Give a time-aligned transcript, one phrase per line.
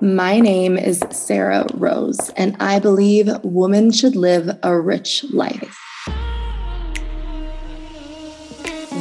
[0.00, 5.76] My name is Sarah Rose, and I believe women should live a rich life.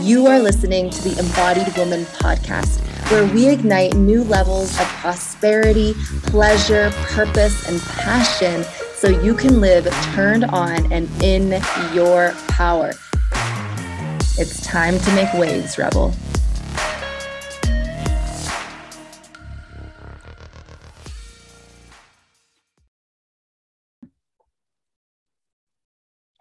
[0.01, 2.79] You are listening to the Embodied Woman podcast,
[3.11, 8.63] where we ignite new levels of prosperity, pleasure, purpose, and passion
[8.95, 9.85] so you can live
[10.15, 11.61] turned on and in
[11.93, 12.91] your power.
[14.39, 16.15] It's time to make waves, Rebel.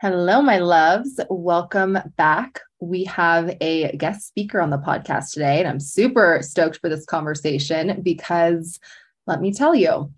[0.08, 1.18] Hello, my loves.
[1.28, 2.60] Welcome back.
[2.78, 7.04] We have a guest speaker on the podcast today, and I'm super stoked for this
[7.04, 8.78] conversation because
[9.26, 10.12] let me tell you,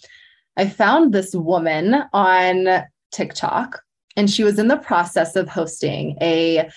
[0.59, 3.81] I found this woman on TikTok,
[4.15, 6.69] and she was in the process of hosting a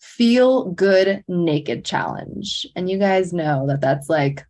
[0.00, 2.66] feel good naked challenge.
[2.74, 4.46] And you guys know that that's like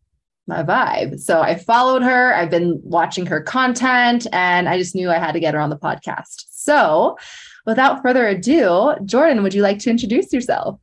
[0.47, 1.19] my vibe.
[1.19, 2.33] So I followed her.
[2.33, 5.71] I've been watching her content, and I just knew I had to get her on
[5.71, 6.45] the podcast.
[6.51, 7.17] So,
[7.67, 10.79] without further ado, Jordan, would you like to introduce yourself?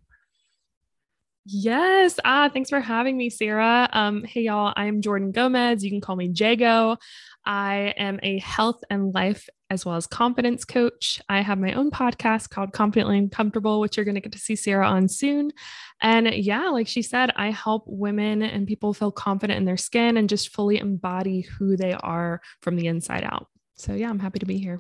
[1.46, 2.20] Yes.
[2.24, 3.90] Ah, thanks for having me, Sarah.
[3.92, 5.84] Um, hey y'all, I'm Jordan Gomez.
[5.84, 6.98] You can call me Jago.
[7.46, 11.22] I am a health and life as well as confidence coach.
[11.28, 14.56] I have my own podcast called Confidently Uncomfortable, which you're going to get to see
[14.56, 15.52] Sarah on soon.
[16.00, 20.16] And yeah, like she said, I help women and people feel confident in their skin
[20.16, 23.48] and just fully embody who they are from the inside out.
[23.76, 24.80] So yeah, I'm happy to be here.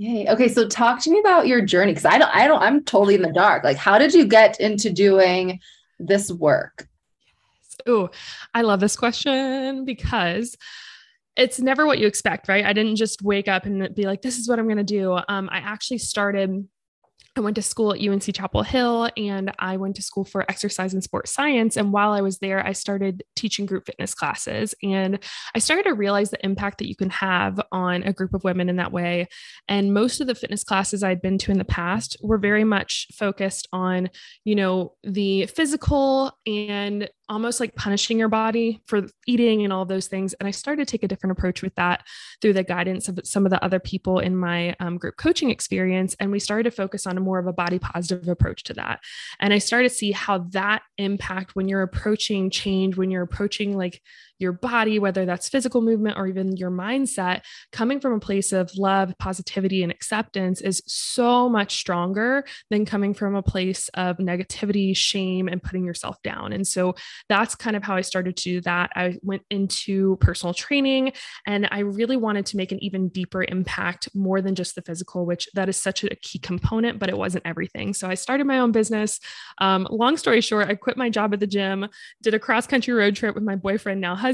[0.00, 0.26] Yay.
[0.30, 3.16] Okay, so talk to me about your journey because I don't, I don't, I'm totally
[3.16, 3.64] in the dark.
[3.64, 5.60] Like, how did you get into doing
[5.98, 6.88] this work?
[7.86, 8.08] Oh,
[8.54, 10.56] I love this question because
[11.36, 12.64] it's never what you expect, right?
[12.64, 15.18] I didn't just wake up and be like, this is what I'm going to do.
[15.28, 16.66] Um, I actually started
[17.36, 20.92] I went to school at UNC Chapel Hill and I went to school for exercise
[20.94, 21.76] and sports science.
[21.76, 24.74] And while I was there, I started teaching group fitness classes.
[24.82, 25.20] And
[25.54, 28.68] I started to realize the impact that you can have on a group of women
[28.68, 29.28] in that way.
[29.68, 33.06] And most of the fitness classes I'd been to in the past were very much
[33.14, 34.10] focused on,
[34.44, 40.08] you know, the physical and almost like punishing your body for eating and all those
[40.08, 40.34] things.
[40.34, 42.04] And I started to take a different approach with that
[42.42, 46.16] through the guidance of some of the other people in my um, group coaching experience.
[46.18, 48.98] And we started to focus on a more of a body positive approach to that.
[49.38, 53.76] And I started to see how that impact when you're approaching change, when you're approaching
[53.76, 54.02] like
[54.40, 57.42] your body, whether that's physical movement or even your mindset,
[57.72, 63.12] coming from a place of love, positivity, and acceptance is so much stronger than coming
[63.12, 66.52] from a place of negativity, shame, and putting yourself down.
[66.52, 66.94] And so
[67.28, 68.90] that's kind of how I started to do that.
[68.96, 71.12] I went into personal training
[71.46, 75.26] and I really wanted to make an even deeper impact more than just the physical,
[75.26, 77.92] which that is such a key component, but it wasn't everything.
[77.92, 79.20] So I started my own business.
[79.58, 81.86] Um, long story short, I quit my job at the gym,
[82.22, 84.29] did a cross country road trip with my boyfriend, now husband.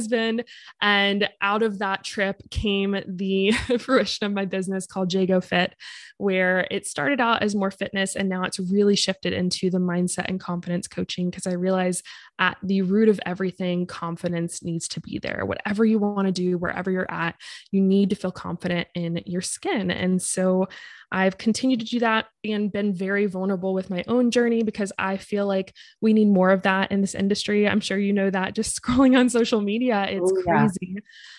[0.80, 5.74] And out of that trip came the fruition of my business called Jago Fit,
[6.18, 10.28] where it started out as more fitness and now it's really shifted into the mindset
[10.28, 12.02] and confidence coaching because I realize
[12.38, 15.44] at the root of everything, confidence needs to be there.
[15.44, 17.36] Whatever you want to do, wherever you're at,
[17.70, 19.90] you need to feel confident in your skin.
[19.90, 20.68] And so
[21.12, 25.16] I've continued to do that and been very vulnerable with my own journey because I
[25.16, 27.68] feel like we need more of that in this industry.
[27.68, 30.52] I'm sure you know that just scrolling on social media, it's oh, yeah.
[30.52, 30.96] crazy.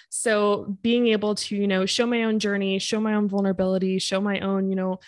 [0.09, 4.21] So being able to, you know, show my own journey, show my own vulnerability, show
[4.21, 4.99] my own, you know,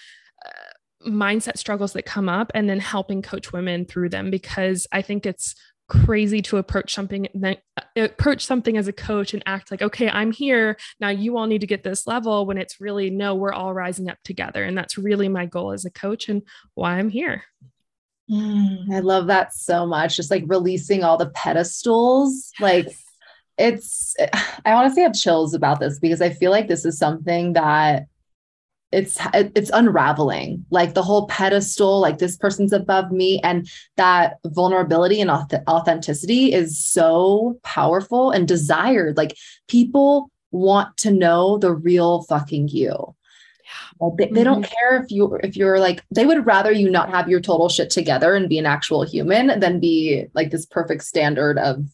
[0.46, 5.02] uh, mindset struggles that come up and then helping coach women through them because I
[5.02, 5.56] think it's
[5.90, 7.56] crazy to approach something uh,
[7.96, 11.62] approach something as a coach and act like okay i'm here now you all need
[11.62, 15.00] to get this level when it's really no we're all rising up together and that's
[15.00, 16.44] really my goal as a coach and
[16.76, 17.44] why i'm here
[18.30, 22.62] mm, i love that so much just like releasing all the pedestals yes.
[22.62, 22.96] like
[23.60, 24.16] it's
[24.66, 28.08] i honestly have chills about this because i feel like this is something that
[28.92, 35.22] it's it's unraveling like the whole pedestal like this person's above me and that vulnerability
[35.22, 39.38] and authenticity is so powerful and desired like
[39.68, 43.16] people want to know the real fucking you
[43.64, 44.10] yeah.
[44.18, 44.74] they, they don't mm-hmm.
[44.74, 47.92] care if you if you're like they would rather you not have your total shit
[47.92, 51.86] together and be an actual human than be like this perfect standard of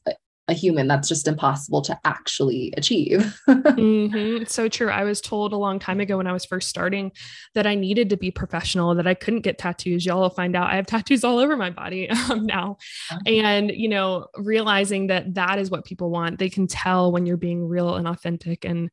[0.47, 3.39] a human that's just impossible to actually achieve.
[3.47, 4.44] mm-hmm.
[4.45, 4.89] So true.
[4.89, 7.12] I was told a long time ago when I was first starting
[7.56, 10.06] that I needed to be professional, that I couldn't get tattoos.
[10.06, 12.77] Y'all will find out I have tattoos all over my body um, now.
[13.25, 16.38] And, you know, realizing that that is what people want.
[16.38, 18.65] They can tell when you're being real and authentic.
[18.65, 18.91] And,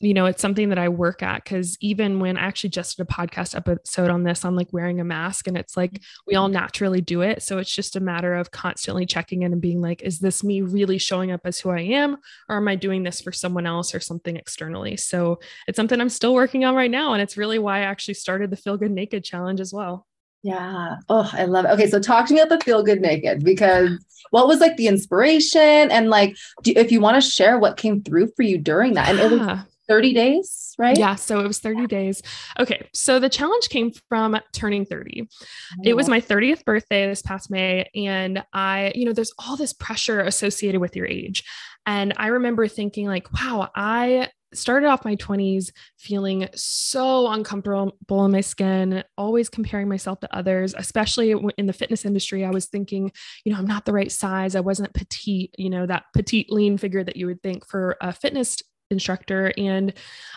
[0.00, 3.04] you know, it's something that I work at because even when I actually just did
[3.04, 6.48] a podcast episode on this, on like wearing a mask, and it's like we all
[6.48, 7.42] naturally do it.
[7.42, 10.62] So it's just a matter of constantly checking in and being like, is this me
[10.62, 12.16] really showing up as who I am,
[12.48, 14.96] or am I doing this for someone else or something externally?
[14.96, 15.38] So
[15.68, 17.12] it's something I'm still working on right now.
[17.12, 20.06] And it's really why I actually started the Feel Good Naked Challenge as well.
[20.42, 20.96] Yeah.
[21.08, 21.68] Oh, I love it.
[21.68, 21.88] Okay.
[21.88, 23.90] So talk to me about the Feel Good Naked because
[24.30, 28.02] what was like the inspiration and like, do, if you want to share what came
[28.02, 29.08] through for you during that.
[29.08, 29.58] And it was
[29.88, 30.98] 30 days, right?
[30.98, 31.14] Yeah.
[31.14, 32.22] So it was 30 days.
[32.58, 32.88] Okay.
[32.92, 35.22] So the challenge came from turning 30.
[35.22, 35.82] Oh.
[35.84, 37.88] It was my 30th birthday this past May.
[37.94, 41.44] And I, you know, there's all this pressure associated with your age.
[41.86, 48.30] And I remember thinking, like, wow, I started off my 20s feeling so uncomfortable in
[48.30, 52.44] my skin, always comparing myself to others, especially in the fitness industry.
[52.44, 53.10] I was thinking,
[53.44, 54.54] you know, I'm not the right size.
[54.54, 58.12] I wasn't petite, you know, that petite, lean figure that you would think for a
[58.12, 59.52] fitness instructor.
[59.56, 59.92] And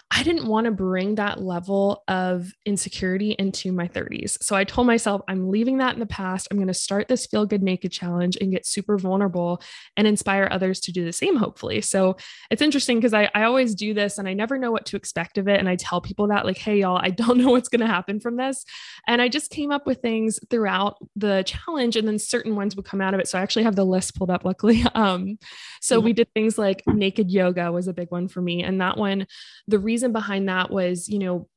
[0.10, 4.42] I didn't want to bring that level of insecurity into my 30s.
[4.42, 6.48] So I told myself, I'm leaving that in the past.
[6.50, 9.62] I'm going to start this Feel Good Naked challenge and get super vulnerable
[9.98, 11.82] and inspire others to do the same, hopefully.
[11.82, 12.16] So
[12.50, 15.38] it's interesting because I, I always do this and I never know what to expect
[15.38, 15.60] of it.
[15.60, 18.22] And I tell people that, like, hey, y'all, I don't know what's going to happen
[18.22, 18.64] from this.
[19.08, 22.86] And I just came up with things throughout the challenge and then certain ones would
[22.86, 23.28] come out of it.
[23.28, 24.84] So I actually have the list pulled up, luckily.
[24.98, 25.38] Um,
[25.80, 28.64] so we did things like naked yoga was a big one for me.
[28.64, 29.28] And that one,
[29.68, 31.48] the reason behind that was, you know,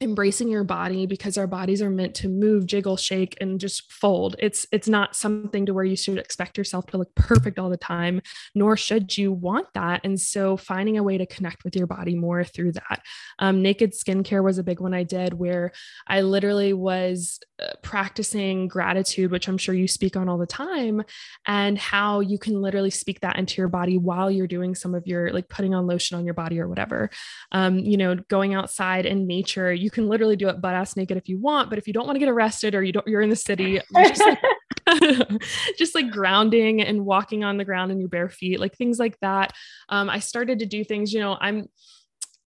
[0.00, 4.36] embracing your body because our bodies are meant to move jiggle shake and just fold.
[4.38, 7.76] It's it's not something to where you should expect yourself to look perfect all the
[7.76, 8.20] time
[8.54, 10.00] nor should you want that.
[10.04, 13.02] And so finding a way to connect with your body more through that.
[13.38, 15.72] Um, naked skincare was a big one i did where
[16.06, 21.02] i literally was uh, practicing gratitude which i'm sure you speak on all the time
[21.46, 25.06] and how you can literally speak that into your body while you're doing some of
[25.06, 27.10] your like putting on lotion on your body or whatever.
[27.52, 30.96] Um, you know going outside in nature you you can literally do it butt ass
[30.96, 33.06] naked if you want, but if you don't want to get arrested or you don't,
[33.06, 34.38] you're in the city, just like,
[35.78, 39.18] just like grounding and walking on the ground in your bare feet, like things like
[39.20, 39.54] that.
[39.88, 41.70] Um, I started to do things, you know, I'm,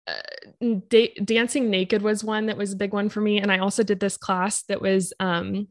[0.05, 3.39] uh, da- dancing naked was one that was a big one for me.
[3.39, 5.69] And I also did this class that was, um,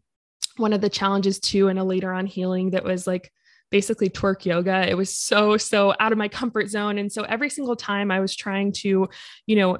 [0.56, 3.31] one of the challenges too, and a later on healing that was like
[3.71, 4.88] basically twerk yoga.
[4.88, 6.97] It was so, so out of my comfort zone.
[6.97, 9.11] And so every single time I was trying to,
[9.47, 9.76] you know,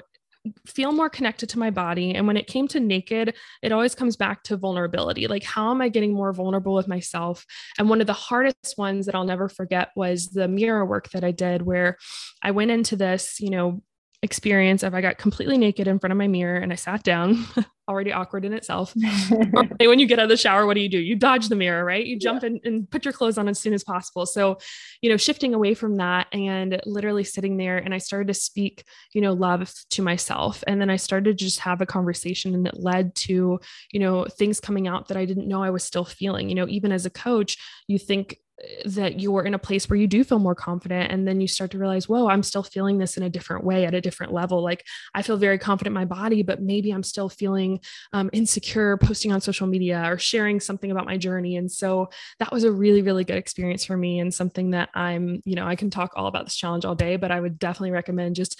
[0.65, 2.15] feel more connected to my body.
[2.15, 5.27] And when it came to naked, it always comes back to vulnerability.
[5.27, 7.45] Like, how am I getting more vulnerable with myself?
[7.77, 11.23] And one of the hardest ones that I'll never forget was the mirror work that
[11.23, 11.97] I did, where
[12.41, 13.83] I went into this, you know,
[14.21, 17.45] experience of I got completely naked in front of my mirror and I sat down,
[17.89, 18.93] already awkward in itself.
[19.79, 20.99] when you get out of the shower, what do you do?
[20.99, 22.05] You dodge the mirror, right?
[22.05, 22.49] You jump yeah.
[22.49, 24.25] in and put your clothes on as soon as possible.
[24.25, 24.57] So,
[25.01, 28.83] you know, shifting away from that and literally sitting there and I started to speak,
[29.13, 30.63] you know, love to myself.
[30.67, 33.59] And then I started to just have a conversation and it led to,
[33.91, 36.49] you know, things coming out that I didn't know I was still feeling.
[36.49, 37.57] You know, even as a coach,
[37.87, 38.37] you think
[38.85, 41.71] that you're in a place where you do feel more confident and then you start
[41.71, 44.61] to realize whoa i'm still feeling this in a different way at a different level.
[44.61, 47.79] Like i feel very confident in my body but maybe i'm still feeling
[48.13, 51.55] um, insecure posting on social media or sharing something about my journey.
[51.57, 52.09] And so
[52.39, 55.65] that was a really really good experience for me and something that i'm you know
[55.65, 58.59] i can talk all about this challenge all day but i would definitely recommend just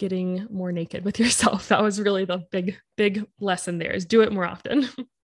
[0.00, 1.68] getting more naked with yourself.
[1.68, 4.88] That was really the big big lesson there is do it more often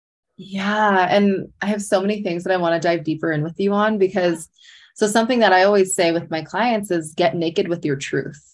[0.43, 1.07] Yeah.
[1.11, 3.73] And I have so many things that I want to dive deeper in with you
[3.73, 4.49] on because
[4.95, 8.50] so something that I always say with my clients is get naked with your truth.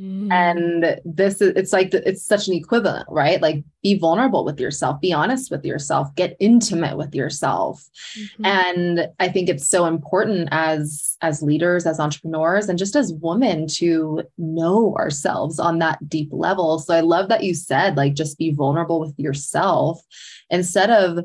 [0.00, 0.32] Mm.
[0.32, 3.42] And this is it's like it's such an equivalent, right?
[3.42, 7.86] Like be vulnerable with yourself, be honest with yourself, get intimate with yourself.
[8.18, 8.46] Mm-hmm.
[8.46, 13.66] And I think it's so important as as leaders, as entrepreneurs, and just as women
[13.66, 16.78] to know ourselves on that deep level.
[16.78, 20.00] So I love that you said like just be vulnerable with yourself
[20.48, 21.24] instead of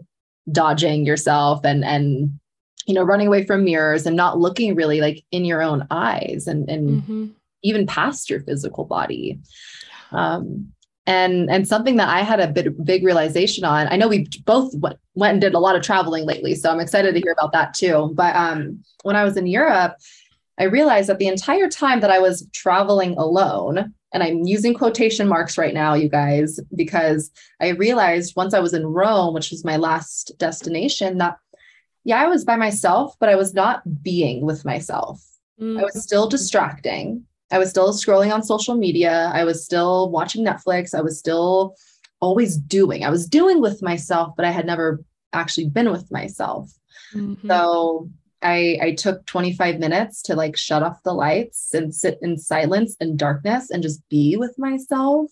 [0.52, 2.38] dodging yourself and and
[2.88, 6.46] you know running away from mirrors and not looking really like in your own eyes
[6.46, 7.26] and and mm-hmm
[7.66, 9.40] even past your physical body.
[10.12, 10.72] Um,
[11.08, 13.88] and and something that I had a bit big realization on.
[13.90, 16.80] I know we both went, went and did a lot of traveling lately, so I'm
[16.80, 18.12] excited to hear about that too.
[18.16, 19.98] But um, when I was in Europe,
[20.60, 25.28] I realized that the entire time that I was traveling alone, and I'm using quotation
[25.28, 27.30] marks right now, you guys, because
[27.62, 31.38] I realized once I was in Rome, which was my last destination, that
[32.04, 35.24] yeah, I was by myself, but I was not being with myself.
[35.60, 35.80] Mm.
[35.80, 37.26] I was still distracting.
[37.52, 39.32] I was still scrolling on social media.
[39.34, 40.96] I was still watching Netflix.
[40.96, 41.76] I was still
[42.20, 43.06] always doing.
[43.06, 46.72] I was doing with myself, but I had never actually been with myself.
[47.14, 47.48] Mm-hmm.
[47.48, 48.10] So
[48.42, 52.96] I, I took 25 minutes to like shut off the lights and sit in silence
[53.00, 55.32] and darkness and just be with myself.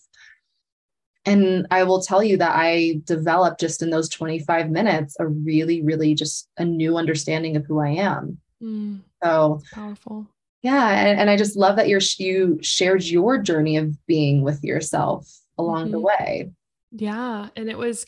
[1.26, 5.82] And I will tell you that I developed just in those 25 minutes a really,
[5.82, 8.38] really just a new understanding of who I am.
[8.62, 10.28] Mm, so powerful
[10.64, 10.88] Yeah.
[10.90, 15.30] And, and I just love that you're, you shared your journey of being with yourself
[15.58, 15.92] along mm-hmm.
[15.92, 16.50] the way.
[16.90, 17.50] Yeah.
[17.54, 18.06] And it was,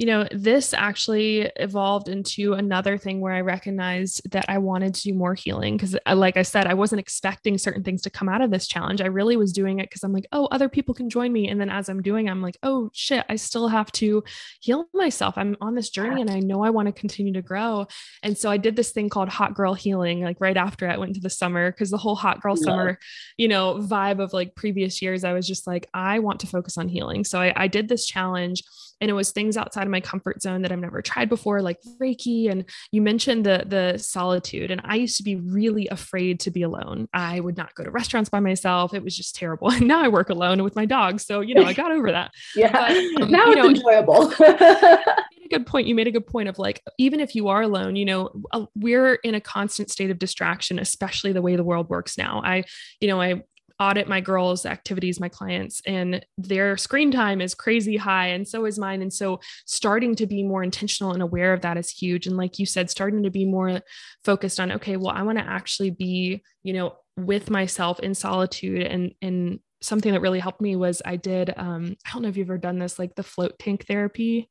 [0.00, 5.02] you know, this actually evolved into another thing where I recognized that I wanted to
[5.02, 5.76] do more healing.
[5.76, 8.66] Cause, uh, like I said, I wasn't expecting certain things to come out of this
[8.66, 9.02] challenge.
[9.02, 11.48] I really was doing it because I'm like, oh, other people can join me.
[11.48, 14.24] And then as I'm doing, I'm like, oh shit, I still have to
[14.62, 15.36] heal myself.
[15.36, 17.86] I'm on this journey and I know I want to continue to grow.
[18.22, 21.10] And so I did this thing called hot girl healing, like right after I went
[21.10, 22.98] into the summer, because the whole hot girl summer,
[23.36, 26.78] you know, vibe of like previous years, I was just like, I want to focus
[26.78, 27.22] on healing.
[27.24, 28.62] So I, I did this challenge
[29.00, 31.78] and it was things outside of my comfort zone that I've never tried before, like
[32.00, 32.50] Reiki.
[32.50, 36.62] And you mentioned the the solitude, and I used to be really afraid to be
[36.62, 37.08] alone.
[37.12, 38.94] I would not go to restaurants by myself.
[38.94, 39.70] It was just terrible.
[39.80, 42.32] And now I work alone with my dog, so you know I got over that.
[42.56, 44.32] yeah, but, um, now it's know, enjoyable.
[44.40, 45.86] a good point.
[45.86, 48.30] You made a good point of like, even if you are alone, you know,
[48.74, 52.42] we're in a constant state of distraction, especially the way the world works now.
[52.44, 52.64] I,
[53.00, 53.42] you know, I
[53.80, 58.66] audit my girls' activities, my clients, and their screen time is crazy high, and so
[58.66, 59.02] is mine.
[59.02, 62.26] And so, starting to be more intentional and aware of that is huge.
[62.26, 63.80] And like you said, starting to be more
[64.22, 68.82] focused on, okay, well, I want to actually be, you know, with myself in solitude.
[68.82, 72.36] And and something that really helped me was I did, um, I don't know if
[72.36, 74.48] you've ever done this, like the float tank therapy,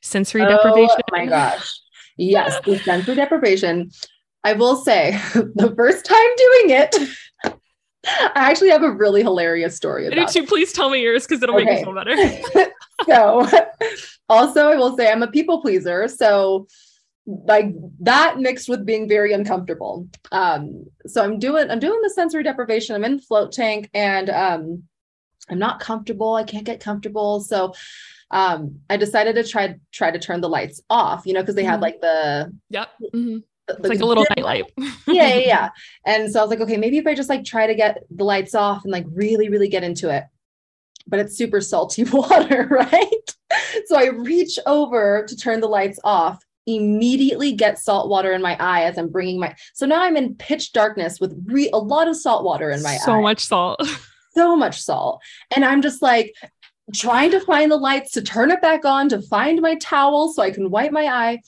[0.00, 0.96] sensory oh, deprivation.
[1.12, 1.70] Oh my gosh.
[2.18, 3.90] Yes, the sensory deprivation.
[4.44, 6.96] I will say the first time doing it,
[8.04, 10.06] I actually have a really hilarious story.
[10.06, 11.64] About Did you please tell me yours because it'll okay.
[11.64, 12.70] make me feel better.
[13.06, 13.48] so,
[14.28, 16.08] also, I will say I'm a people pleaser.
[16.08, 16.66] So,
[17.26, 20.08] like that mixed with being very uncomfortable.
[20.32, 22.96] Um, so I'm doing I'm doing the sensory deprivation.
[22.96, 24.82] I'm in the float tank and um,
[25.48, 26.34] I'm not comfortable.
[26.34, 27.40] I can't get comfortable.
[27.40, 27.74] So
[28.32, 31.24] um, I decided to try try to turn the lights off.
[31.24, 31.70] You know, because they mm-hmm.
[31.70, 32.88] had like the yep.
[33.14, 33.38] Mm-hmm
[33.78, 34.72] it's like a little nightlight.
[35.06, 35.68] yeah, yeah, yeah.
[36.06, 38.24] And so I was like, okay, maybe if I just like try to get the
[38.24, 40.24] lights off and like really, really get into it.
[41.06, 43.34] But it's super salty water, right?
[43.86, 48.56] So I reach over to turn the lights off, immediately get salt water in my
[48.58, 49.54] eye as I'm bringing my.
[49.74, 52.96] So now I'm in pitch darkness with re- a lot of salt water in my
[52.96, 53.16] so eye.
[53.16, 53.82] So much salt.
[54.34, 55.20] so much salt.
[55.54, 56.34] And I'm just like,
[56.94, 60.42] trying to find the lights to turn it back on to find my towel so
[60.42, 61.40] I can wipe my eye.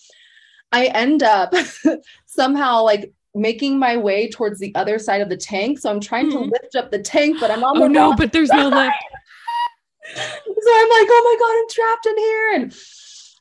[0.75, 1.55] I end up
[2.27, 5.79] somehow like making my way towards the other side of the tank.
[5.79, 6.51] So I'm trying mm-hmm.
[6.51, 8.75] to lift up the tank, but I'm on oh, no, but there's no lift.
[10.15, 12.53] so I'm like, oh my God, I'm trapped in here.
[12.55, 12.77] And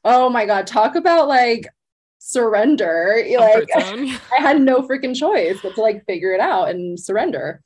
[0.06, 1.68] oh my God, talk about like
[2.20, 3.24] surrender.
[3.38, 7.64] Comfort like I had no freaking choice but to like figure it out and surrender.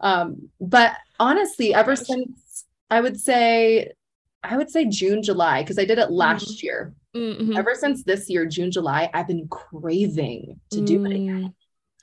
[0.00, 3.92] Um, but honestly, ever since I would say,
[4.42, 6.66] I would say June, July, because I did it last mm-hmm.
[6.66, 6.94] year.
[7.14, 7.56] Mm-hmm.
[7.56, 11.06] Ever since this year, June, July, I've been craving to do mm.
[11.06, 11.54] it again.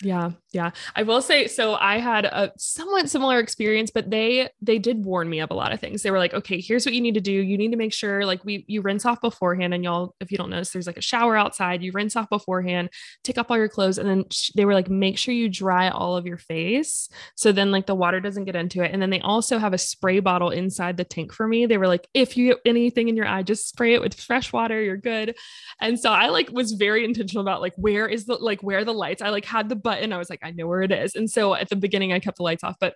[0.01, 0.71] Yeah, yeah.
[0.95, 5.29] I will say so I had a somewhat similar experience, but they they did warn
[5.29, 6.03] me of a lot of things.
[6.03, 7.31] They were like, "Okay, here's what you need to do.
[7.31, 10.37] You need to make sure like we you rinse off beforehand and y'all if you
[10.37, 12.89] don't notice there's like a shower outside, you rinse off beforehand,
[13.23, 15.89] take off all your clothes and then sh- they were like make sure you dry
[15.89, 18.91] all of your face so then like the water doesn't get into it.
[18.91, 21.65] And then they also have a spray bottle inside the tank for me.
[21.65, 24.51] They were like, "If you get anything in your eye, just spray it with fresh
[24.51, 25.35] water, you're good."
[25.79, 28.93] And so I like was very intentional about like where is the like where the
[28.93, 29.21] lights.
[29.21, 30.13] I like had the button.
[30.13, 31.15] I was like, I know where it is.
[31.15, 32.95] And so at the beginning, I kept the lights off, but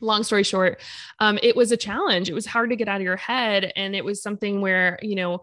[0.00, 0.80] long story short,
[1.20, 2.28] um, it was a challenge.
[2.28, 3.72] It was hard to get out of your head.
[3.76, 5.42] And it was something where, you know,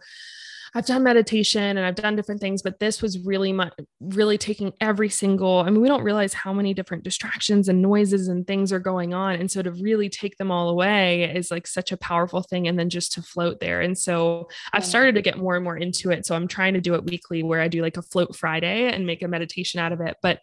[0.75, 4.71] I've done meditation and I've done different things, but this was really much, really taking
[4.79, 8.71] every single, I mean, we don't realize how many different distractions and noises and things
[8.71, 9.36] are going on.
[9.36, 12.67] And so to really take them all away is like such a powerful thing.
[12.67, 13.81] And then just to float there.
[13.81, 16.25] And so I've started to get more and more into it.
[16.25, 19.07] So I'm trying to do it weekly where I do like a float Friday and
[19.07, 20.17] make a meditation out of it.
[20.21, 20.39] But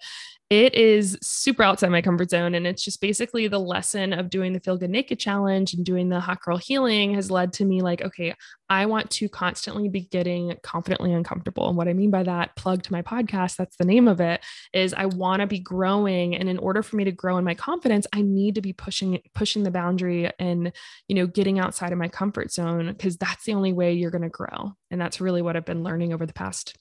[0.49, 2.55] it is super outside my comfort zone.
[2.55, 6.09] And it's just basically the lesson of doing the Feel Good Naked Challenge and doing
[6.09, 8.33] the Hot Girl Healing has led to me like, okay,
[8.69, 11.69] I want to constantly be getting confidently uncomfortable.
[11.69, 14.45] And what I mean by that, plug to my podcast, that's the name of it,
[14.73, 16.37] is I want to be growing.
[16.37, 19.21] And in order for me to grow in my confidence, I need to be pushing,
[19.35, 20.73] pushing the boundary and,
[21.09, 24.23] you know, getting outside of my comfort zone because that's the only way you're going
[24.23, 24.75] to grow.
[24.93, 26.77] And that's really what I've been learning over the past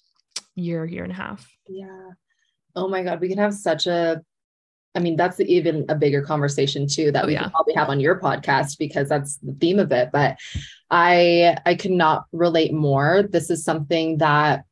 [0.56, 1.52] year, year and a half.
[1.68, 2.12] Yeah.
[2.76, 4.22] Oh my God, we can have such a
[4.96, 7.50] I mean, that's even a bigger conversation too that oh, we yeah.
[7.50, 10.10] probably have on your podcast because that's the theme of it.
[10.12, 10.38] But
[10.90, 13.24] I I cannot relate more.
[13.24, 14.64] This is something that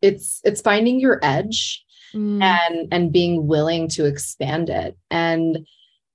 [0.00, 1.84] it's it's finding your edge
[2.14, 2.42] mm.
[2.42, 4.96] and and being willing to expand it.
[5.10, 5.66] And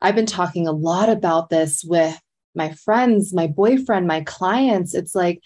[0.01, 2.17] I've been talking a lot about this with
[2.55, 4.93] my friends, my boyfriend, my clients.
[4.93, 5.41] It's like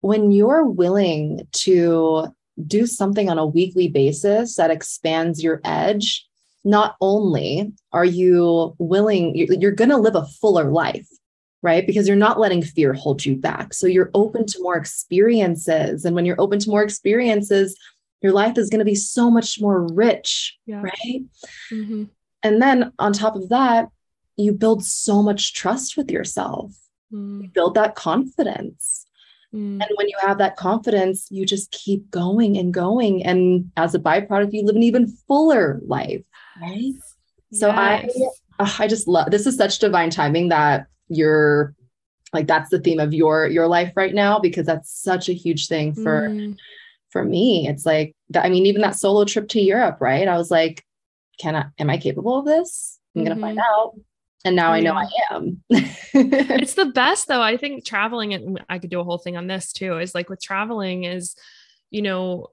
[0.00, 2.26] when you're willing to
[2.66, 6.26] do something on a weekly basis that expands your edge,
[6.64, 11.08] not only are you willing, you're, going to live a fuller life,
[11.62, 11.86] right?
[11.86, 13.72] Because you're not letting fear hold you back.
[13.72, 16.04] So you're open to more experiences.
[16.04, 17.78] And when you're open to more experiences,
[18.22, 20.82] your life is going to be so much more rich, yeah.
[20.82, 21.22] right?
[21.72, 22.04] Mm-hmm.
[22.42, 23.88] And then on top of that,
[24.36, 26.72] you build so much trust with yourself.
[27.12, 27.42] Mm.
[27.42, 29.06] You build that confidence.
[29.54, 29.82] Mm.
[29.82, 33.24] And when you have that confidence, you just keep going and going.
[33.24, 36.24] And as a byproduct, you live an even fuller life.
[36.60, 36.92] Right.
[37.52, 38.18] So yes.
[38.58, 41.74] I I just love this is such divine timing that you're
[42.32, 45.66] like that's the theme of your your life right now because that's such a huge
[45.66, 46.56] thing for mm.
[47.10, 47.66] for me.
[47.66, 50.28] It's like that, I mean, even that solo trip to Europe, right?
[50.28, 50.84] I was like,
[51.40, 52.98] can I am I capable of this?
[53.16, 53.28] I'm mm-hmm.
[53.28, 53.80] gonna find mm-hmm.
[53.80, 53.94] out
[54.44, 55.62] and now oh, I know I am.
[55.70, 57.42] it's the best though.
[57.42, 60.28] I think traveling and I could do a whole thing on this too is like
[60.28, 61.36] with traveling is
[61.90, 62.48] you know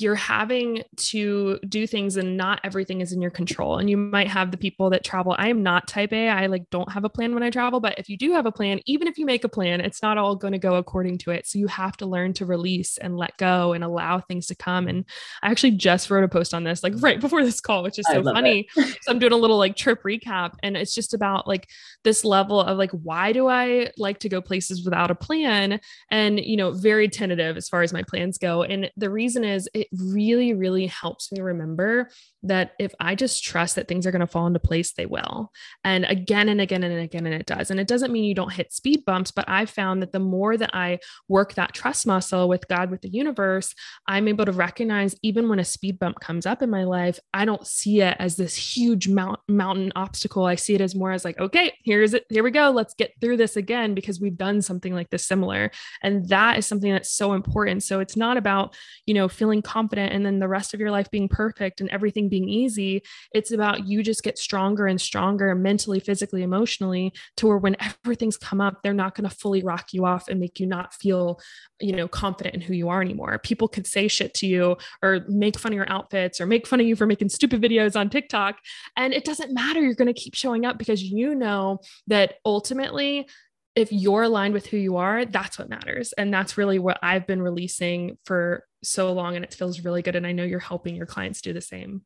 [0.00, 3.78] you're having to do things and not everything is in your control.
[3.78, 6.28] And you might have the people that travel i am not type a.
[6.28, 7.80] I like don't have a plan when i travel.
[7.80, 10.18] But if you do have a plan even if you make a plan it's not
[10.18, 11.46] all going to go according to it.
[11.46, 14.88] So you have to learn to release and let go and allow things to come.
[14.88, 15.04] And
[15.42, 18.06] i actually just wrote a post on this like right before this call which is
[18.06, 18.68] so funny.
[18.74, 21.68] so i'm doing a little like trip recap and it's just about like
[22.04, 25.80] this level of like why do i like to go places without a plan?
[26.10, 28.62] And you know very tentative as far as my plans go.
[28.62, 32.10] And the reason is it really, really helps me remember
[32.44, 35.52] that if I just trust that things are going to fall into place, they will.
[35.84, 37.70] And again and again and again, and it does.
[37.70, 40.56] And it doesn't mean you don't hit speed bumps, but I've found that the more
[40.56, 43.74] that I work that trust muscle with God, with the universe,
[44.06, 47.44] I'm able to recognize even when a speed bump comes up in my life, I
[47.44, 50.44] don't see it as this huge mount, mountain obstacle.
[50.44, 52.24] I see it as more as like, okay, here's it.
[52.28, 52.70] Here we go.
[52.70, 55.70] Let's get through this again because we've done something like this similar.
[56.02, 57.82] And that is something that's so important.
[57.84, 58.74] So it's not about,
[59.06, 62.28] you know, feeling confident and then the rest of your life being perfect and everything
[62.32, 63.02] being easy.
[63.34, 68.38] It's about you just get stronger and stronger mentally, physically, emotionally to where whenever things
[68.38, 71.38] come up, they're not going to fully rock you off and make you not feel,
[71.78, 73.38] you know, confident in who you are anymore.
[73.38, 76.80] People could say shit to you or make fun of your outfits or make fun
[76.80, 78.56] of you for making stupid videos on TikTok.
[78.96, 79.82] And it doesn't matter.
[79.82, 83.26] You're going to keep showing up because you know that ultimately
[83.74, 86.12] if you're aligned with who you are, that's what matters.
[86.14, 89.36] And that's really what I've been releasing for so long.
[89.36, 90.16] And it feels really good.
[90.16, 92.02] And I know you're helping your clients do the same.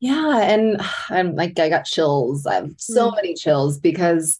[0.00, 0.40] Yeah.
[0.40, 0.80] And
[1.10, 2.46] I'm like, I got chills.
[2.46, 3.16] I have so mm.
[3.16, 4.38] many chills because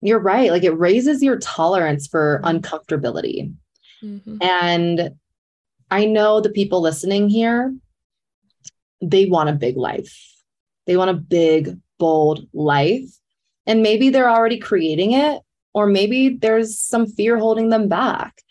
[0.00, 0.50] you're right.
[0.50, 2.58] Like it raises your tolerance for mm-hmm.
[2.58, 3.54] uncomfortability.
[4.02, 4.38] Mm-hmm.
[4.40, 5.10] And
[5.90, 7.74] I know the people listening here,
[9.00, 10.18] they want a big life.
[10.86, 13.08] They want a big, bold life.
[13.66, 15.40] And maybe they're already creating it,
[15.72, 18.42] or maybe there's some fear holding them back.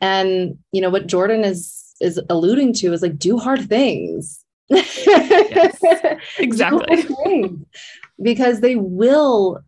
[0.00, 5.80] And you know what Jordan is is alluding to is like do hard things yes,
[6.38, 7.56] exactly.
[8.20, 9.60] because they will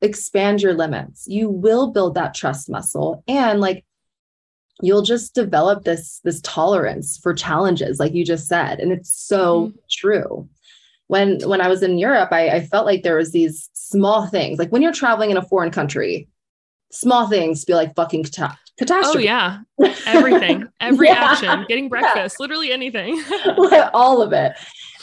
[0.00, 1.26] expand your limits.
[1.26, 3.84] You will build that trust muscle and like
[4.80, 9.68] you'll just develop this this tolerance for challenges like you just said and it's so
[9.68, 9.76] mm-hmm.
[9.90, 10.48] true.
[11.06, 14.58] When when I was in Europe, I, I felt like there was these small things.
[14.58, 16.28] Like when you're traveling in a foreign country,
[16.90, 19.18] small things feel like fucking cat- Oh, catastrophe.
[19.18, 19.58] Oh yeah,
[20.06, 21.32] everything, every yeah.
[21.32, 22.42] action, getting breakfast, yeah.
[22.42, 23.22] literally anything.
[23.92, 24.52] all of it,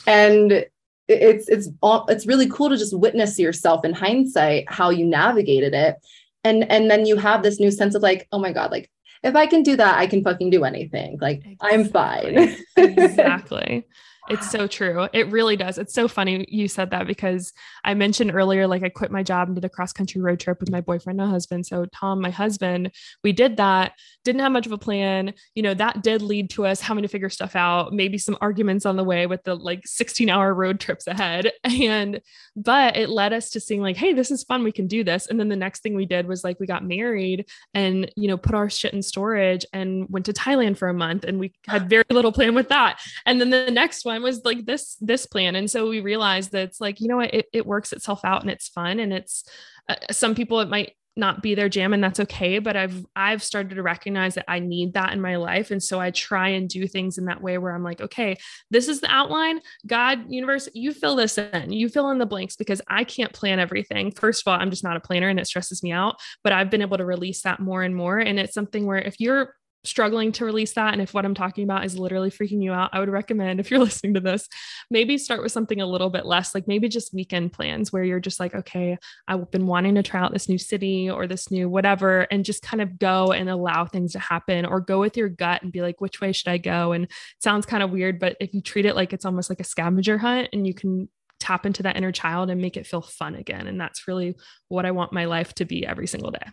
[0.08, 0.66] and
[1.08, 5.74] it's it's all it's really cool to just witness yourself in hindsight how you navigated
[5.74, 5.96] it,
[6.44, 8.90] and and then you have this new sense of like, oh my god, like
[9.24, 11.18] if I can do that, I can fucking do anything.
[11.22, 11.70] Like exactly.
[11.70, 12.58] I'm fine.
[12.78, 13.86] exactly.
[14.30, 15.08] It's so true.
[15.12, 15.80] It really does.
[15.80, 17.52] It's so funny you said that because
[17.84, 20.60] I mentioned earlier, like I quit my job and did a cross country road trip
[20.60, 21.66] with my boyfriend and husband.
[21.66, 22.92] So Tom, my husband,
[23.24, 23.94] we did that.
[24.24, 25.34] Didn't have much of a plan.
[25.56, 27.92] You know, that did lead to us having to figure stuff out.
[27.92, 31.52] Maybe some arguments on the way with the like 16 hour road trips ahead.
[31.80, 32.20] And
[32.56, 34.64] but it led us to seeing like, hey, this is fun.
[34.64, 35.28] We can do this.
[35.28, 38.38] And then the next thing we did was like we got married and you know
[38.38, 41.24] put our shit in storage and went to Thailand for a month.
[41.24, 43.00] And we had very little plan with that.
[43.26, 45.56] And then the next one was like this this plan.
[45.56, 47.34] And so we realized that it's like you know what?
[47.34, 49.44] It, it works itself out and it's fun and it's
[49.88, 53.44] uh, some people it might not be their jam and that's okay but i've i've
[53.44, 55.70] started to recognize that i need that in my life.
[55.70, 58.38] And so i try and do things in that way where i'm like okay
[58.72, 59.60] this is the outline.
[59.86, 61.74] God universe you fill this in.
[61.74, 64.12] You fill in the blanks because i can't plan everything.
[64.12, 66.70] First of all i'm just not a planner and it stresses me out but i've
[66.70, 68.18] been able to release that more and more.
[68.18, 71.64] And it's something where if you're struggling to release that and if what I'm talking
[71.64, 74.48] about is literally freaking you out, I would recommend if you're listening to this,
[74.92, 78.20] maybe start with something a little bit less, like maybe just weekend plans where you're
[78.20, 81.70] just like, okay, I've been wanting to try out this new city or this new
[81.70, 85.30] whatever, and just kind of go and allow things to happen or go with your
[85.30, 86.92] gut and be like, which way should I go?
[86.92, 87.08] And
[87.40, 90.18] sounds kind of weird, but if you treat it like it's almost like a scavenger
[90.18, 93.66] hunt and you can tap into that inner child and make it feel fun again.
[93.68, 94.36] And that's really
[94.68, 96.48] what I want my life to be every single day.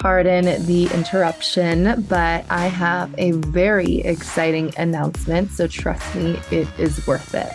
[0.00, 5.50] Pardon the interruption, but I have a very exciting announcement.
[5.50, 7.52] So trust me, it is worth it.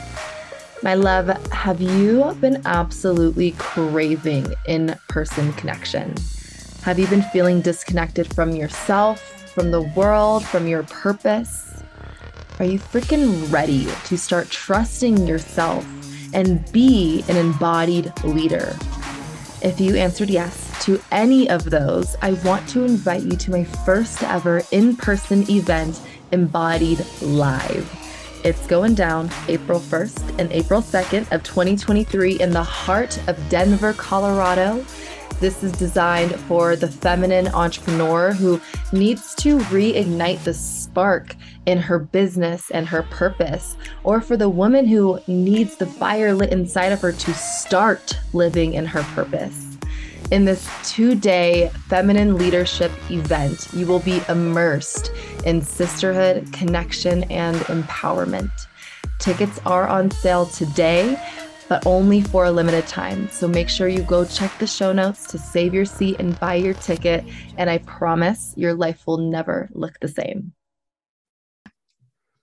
[0.83, 6.13] My love, have you been absolutely craving in person connection?
[6.83, 9.19] Have you been feeling disconnected from yourself,
[9.51, 11.81] from the world, from your purpose?
[12.59, 15.83] Are you freaking ready to start trusting yourself
[16.31, 18.77] and be an embodied leader?
[19.63, 23.63] If you answered yes to any of those, I want to invite you to my
[23.63, 25.99] first ever in person event,
[26.31, 27.91] Embodied Live.
[28.43, 33.93] It's going down April 1st and April 2nd of 2023 in the heart of Denver,
[33.93, 34.85] Colorado.
[35.39, 38.61] This is designed for the feminine entrepreneur who
[38.93, 44.85] needs to reignite the spark in her business and her purpose, or for the woman
[44.85, 49.64] who needs the fire lit inside of her to start living in her purpose.
[50.31, 55.11] In this two day feminine leadership event, you will be immersed
[55.45, 58.49] in sisterhood, connection, and empowerment.
[59.19, 61.15] Tickets are on sale today,
[61.69, 63.29] but only for a limited time.
[63.29, 66.55] So make sure you go check the show notes to save your seat and buy
[66.55, 67.23] your ticket.
[67.57, 70.53] And I promise your life will never look the same.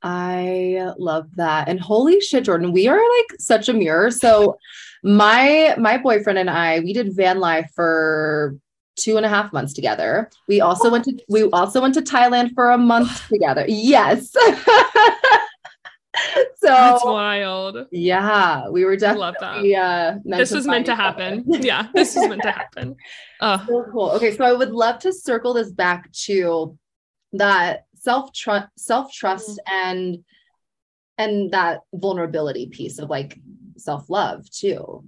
[0.05, 1.69] I love that.
[1.69, 4.11] And holy shit, Jordan, we are like such a mirror.
[4.11, 4.57] So
[5.03, 8.57] my my boyfriend and I, we did van life for
[8.97, 10.31] two and a half months together.
[10.49, 13.65] We also went to we also went to Thailand for a month together.
[13.69, 14.31] Yes.
[16.57, 17.87] so that's wild.
[17.91, 19.75] Yeah, we were definitely.
[19.75, 21.45] Uh, this was meant to happen.
[21.47, 22.97] yeah, this was meant to happen.
[23.45, 23.65] Oh.
[23.67, 24.11] So cool.
[24.13, 26.79] Okay, so I would love to circle this back to
[27.33, 29.89] that self trust self trust mm-hmm.
[29.89, 30.25] and
[31.19, 33.41] and that vulnerability piece of like
[33.77, 35.05] self love too.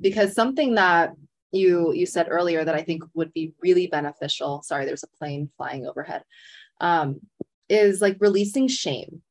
[0.00, 1.12] Because something that
[1.52, 5.48] you you said earlier that i think would be really beneficial sorry there's a plane
[5.56, 6.24] flying overhead
[6.80, 7.20] um,
[7.68, 9.22] is like releasing shame.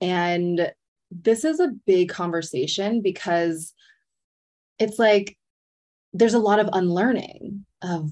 [0.00, 0.72] And
[1.10, 3.72] this is a big conversation because
[4.78, 5.36] it's like
[6.12, 8.10] there's a lot of unlearning of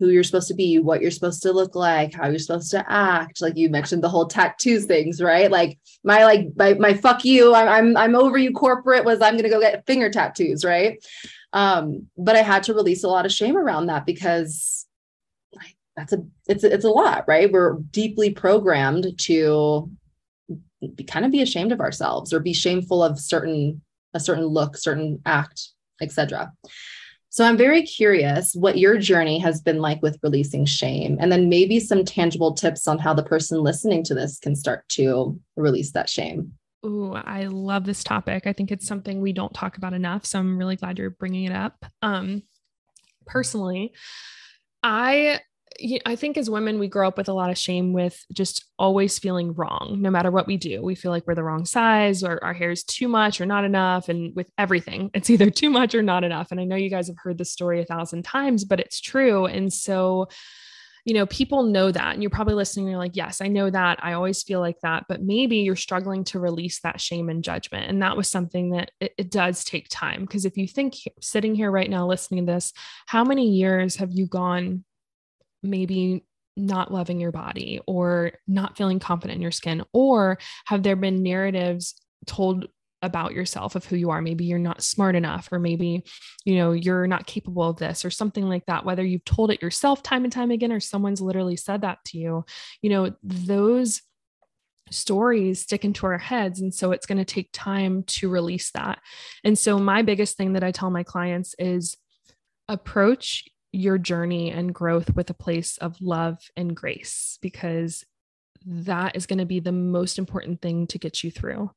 [0.00, 2.84] who you're supposed to be, what you're supposed to look like, how you're supposed to
[2.90, 3.42] act.
[3.42, 5.50] Like you mentioned the whole tattoos things, right?
[5.50, 9.36] Like my like my, my fuck you, I'm I'm I'm over you corporate was I'm
[9.36, 10.98] gonna go get finger tattoos, right?
[11.52, 14.86] Um, but I had to release a lot of shame around that because
[15.96, 17.52] that's a it's a, it's a lot, right?
[17.52, 19.90] We're deeply programmed to
[20.96, 23.82] be, kind of be ashamed of ourselves or be shameful of certain
[24.14, 25.68] a certain look, certain act,
[26.00, 26.52] etc.
[27.32, 31.48] So I'm very curious what your journey has been like with releasing shame, and then
[31.48, 35.92] maybe some tangible tips on how the person listening to this can start to release
[35.92, 36.52] that shame.
[36.82, 38.48] Oh, I love this topic.
[38.48, 40.26] I think it's something we don't talk about enough.
[40.26, 41.84] So I'm really glad you're bringing it up.
[42.02, 42.42] Um,
[43.26, 43.92] personally,
[44.82, 45.40] I
[46.04, 49.18] I think as women, we grow up with a lot of shame with just always
[49.18, 50.82] feeling wrong, no matter what we do.
[50.82, 53.64] We feel like we're the wrong size or our hair is too much or not
[53.64, 54.08] enough.
[54.08, 56.50] And with everything, it's either too much or not enough.
[56.50, 59.46] And I know you guys have heard this story a thousand times, but it's true.
[59.46, 60.28] And so,
[61.06, 62.12] you know, people know that.
[62.12, 64.00] And you're probably listening, you're like, yes, I know that.
[64.02, 65.04] I always feel like that.
[65.08, 67.88] But maybe you're struggling to release that shame and judgment.
[67.88, 70.22] And that was something that it, it does take time.
[70.22, 72.74] Because if you think sitting here right now, listening to this,
[73.06, 74.84] how many years have you gone
[75.62, 76.24] maybe
[76.56, 79.82] not loving your body or not feeling confident in your skin?
[79.92, 81.94] Or have there been narratives
[82.26, 82.68] told
[83.02, 84.20] about yourself of who you are?
[84.20, 86.04] Maybe you're not smart enough or maybe
[86.44, 89.62] you know you're not capable of this or something like that whether you've told it
[89.62, 92.44] yourself time and time again or someone's literally said that to you.
[92.82, 94.02] You know those
[94.90, 98.98] stories stick into our heads and so it's going to take time to release that.
[99.44, 101.96] And so my biggest thing that i tell my clients is
[102.68, 108.04] approach your journey and growth with a place of love and grace because
[108.66, 111.70] that is going to be the most important thing to get you through.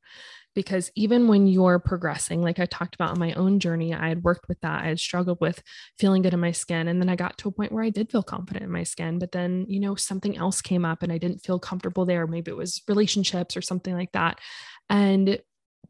[0.56, 4.24] Because even when you're progressing, like I talked about on my own journey, I had
[4.24, 4.84] worked with that.
[4.84, 5.64] I had struggled with
[5.98, 6.88] feeling good in my skin.
[6.88, 9.18] And then I got to a point where I did feel confident in my skin.
[9.18, 12.28] But then, you know, something else came up and I didn't feel comfortable there.
[12.28, 14.40] Maybe it was relationships or something like that.
[14.92, 15.40] And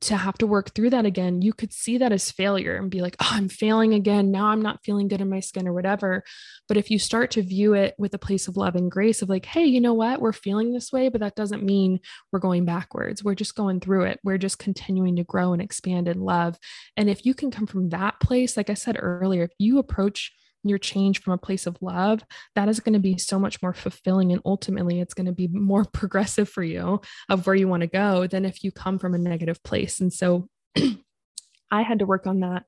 [0.03, 3.01] to have to work through that again, you could see that as failure and be
[3.01, 4.31] like, oh, I'm failing again.
[4.31, 6.23] Now I'm not feeling good in my skin or whatever.
[6.67, 9.29] But if you start to view it with a place of love and grace, of
[9.29, 10.21] like, hey, you know what?
[10.21, 11.99] We're feeling this way, but that doesn't mean
[12.31, 13.23] we're going backwards.
[13.23, 14.19] We're just going through it.
[14.23, 16.57] We're just continuing to grow and expand in love.
[16.97, 20.31] And if you can come from that place, like I said earlier, if you approach
[20.63, 22.23] your change from a place of love,
[22.55, 24.31] that is going to be so much more fulfilling.
[24.31, 27.87] And ultimately, it's going to be more progressive for you of where you want to
[27.87, 29.99] go than if you come from a negative place.
[29.99, 30.47] And so
[31.71, 32.65] I had to work on that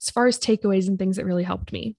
[0.00, 1.96] as far as takeaways and things that really helped me.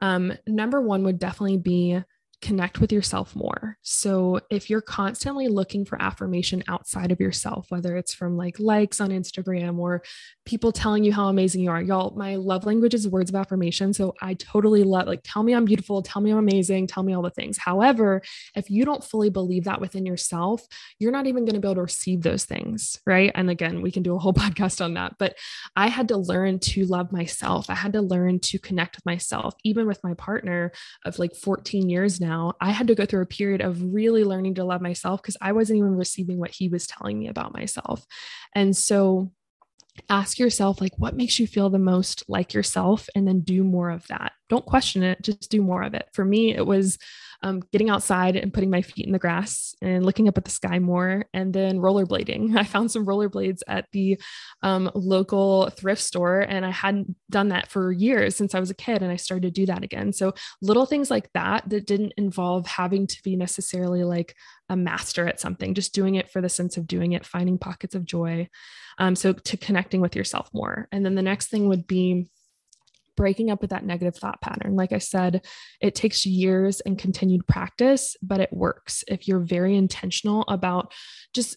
[0.00, 2.00] Um, number one would definitely be
[2.40, 3.78] connect with yourself more.
[3.82, 9.00] So if you're constantly looking for affirmation outside of yourself, whether it's from like likes
[9.00, 10.02] on Instagram or
[10.44, 13.92] people telling you how amazing you are, y'all, my love language is words of affirmation.
[13.92, 17.14] So I totally love like tell me I'm beautiful, tell me I'm amazing, tell me
[17.14, 17.58] all the things.
[17.58, 18.22] However,
[18.54, 20.62] if you don't fully believe that within yourself,
[20.98, 23.30] you're not even going to be able to receive those things, right?
[23.34, 25.36] And again, we can do a whole podcast on that, but
[25.76, 27.70] I had to learn to love myself.
[27.70, 30.72] I had to learn to connect with myself, even with my partner
[31.04, 34.54] of like 14 years now I had to go through a period of really learning
[34.56, 38.06] to love myself because I wasn't even receiving what he was telling me about myself.
[38.54, 39.30] And so
[40.08, 43.08] ask yourself like what makes you feel the most like yourself?
[43.14, 44.32] And then do more of that.
[44.48, 46.08] Don't question it just do more of it.
[46.12, 46.98] For me it was
[47.44, 50.50] um, getting outside and putting my feet in the grass and looking up at the
[50.50, 52.56] sky more, and then rollerblading.
[52.56, 54.18] I found some rollerblades at the
[54.62, 58.74] um, local thrift store, and I hadn't done that for years since I was a
[58.74, 60.14] kid, and I started to do that again.
[60.14, 64.34] So little things like that that didn't involve having to be necessarily like
[64.70, 67.94] a master at something, just doing it for the sense of doing it, finding pockets
[67.94, 68.48] of joy.
[68.96, 70.88] Um, so to connecting with yourself more.
[70.92, 72.30] And then the next thing would be
[73.16, 74.76] breaking up with that negative thought pattern.
[74.76, 75.44] Like I said,
[75.80, 80.92] it takes years and continued practice, but it works if you're very intentional about
[81.32, 81.56] just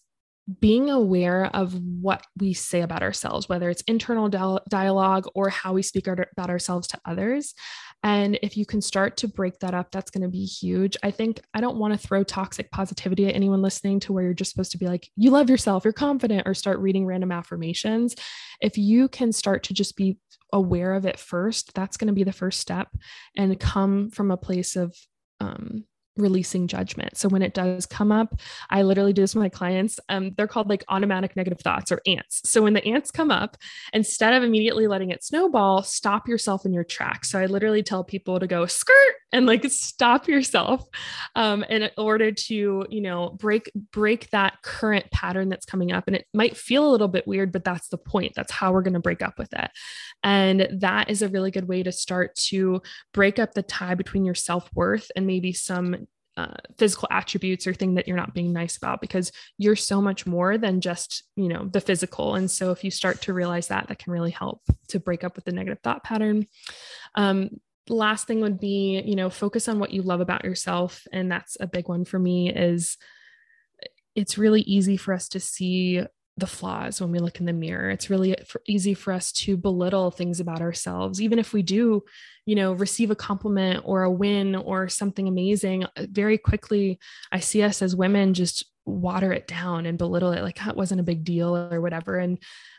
[0.61, 4.29] being aware of what we say about ourselves, whether it's internal
[4.69, 7.53] dialogue or how we speak about ourselves to others.
[8.03, 10.95] And if you can start to break that up, that's going to be huge.
[11.03, 14.33] I think I don't want to throw toxic positivity at anyone listening to where you're
[14.33, 18.15] just supposed to be like, you love yourself, you're confident, or start reading random affirmations.
[18.61, 20.17] If you can start to just be
[20.53, 22.87] aware of it first, that's going to be the first step
[23.35, 24.95] and come from a place of
[25.41, 25.83] um,
[26.17, 27.17] releasing judgment.
[27.17, 29.99] So when it does come up, I literally do this with my clients.
[30.09, 32.41] Um, they're called like automatic negative thoughts or ants.
[32.45, 33.57] So when the ants come up,
[33.93, 37.29] instead of immediately letting it snowball, stop yourself in your tracks.
[37.29, 40.87] So I literally tell people to go skirt and like stop yourself
[41.35, 46.05] um, in order to, you know, break break that current pattern that's coming up.
[46.07, 48.33] And it might feel a little bit weird, but that's the point.
[48.35, 49.69] That's how we're going to break up with it.
[50.23, 52.81] And that is a really good way to start to
[53.13, 57.95] break up the tie between your self-worth and maybe some uh, physical attributes or thing
[57.95, 61.67] that you're not being nice about because you're so much more than just you know
[61.73, 64.99] the physical and so if you start to realize that that can really help to
[64.99, 66.45] break up with the negative thought pattern
[67.15, 67.49] um,
[67.89, 71.57] last thing would be you know focus on what you love about yourself and that's
[71.59, 72.97] a big one for me is
[74.15, 76.03] it's really easy for us to see
[76.37, 77.89] the flaws when we look in the mirror.
[77.89, 78.35] It's really
[78.67, 82.03] easy for us to belittle things about ourselves, even if we do,
[82.45, 85.85] you know, receive a compliment or a win or something amazing.
[85.85, 86.99] Uh, very quickly,
[87.31, 91.01] I see us as women just water it down and belittle it like that wasn't
[91.01, 92.17] a big deal or whatever.
[92.17, 92.37] And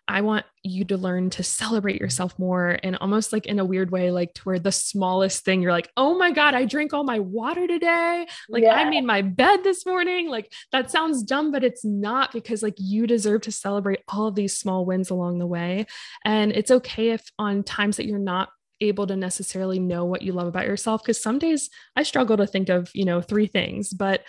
[0.08, 3.90] I want you to learn to celebrate yourself more and almost like in a weird
[3.90, 7.04] way, like to where the smallest thing you're like, oh my God, I drank all
[7.04, 8.26] my water today.
[8.48, 8.74] Like yeah.
[8.74, 10.30] I made my bed this morning.
[10.30, 14.34] Like that sounds dumb, but it's not because like you deserve to celebrate all of
[14.34, 15.86] these small wins along the way.
[16.24, 18.48] And it's okay if on times that you're not
[18.80, 22.46] able to necessarily know what you love about yourself because some days I struggle to
[22.46, 24.22] think of, you know, three things, but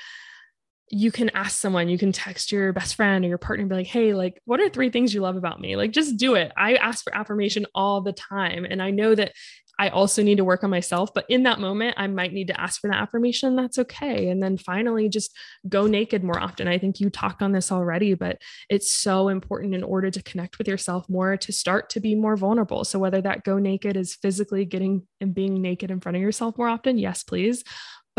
[0.91, 3.75] you can ask someone, you can text your best friend or your partner and be
[3.75, 5.75] like, hey, like, what are three things you love about me?
[5.75, 6.51] Like, just do it.
[6.57, 8.65] I ask for affirmation all the time.
[8.65, 9.33] And I know that
[9.79, 12.59] I also need to work on myself, but in that moment, I might need to
[12.59, 13.55] ask for that affirmation.
[13.55, 14.27] That's okay.
[14.27, 15.33] And then finally, just
[15.69, 16.67] go naked more often.
[16.67, 20.57] I think you talked on this already, but it's so important in order to connect
[20.57, 22.83] with yourself more to start to be more vulnerable.
[22.83, 26.57] So, whether that go naked is physically getting and being naked in front of yourself
[26.57, 27.63] more often, yes, please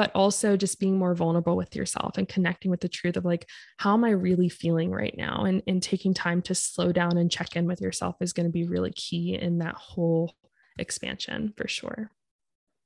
[0.00, 3.46] but also just being more vulnerable with yourself and connecting with the truth of like
[3.76, 7.30] how am i really feeling right now and and taking time to slow down and
[7.30, 10.34] check in with yourself is going to be really key in that whole
[10.78, 12.10] expansion for sure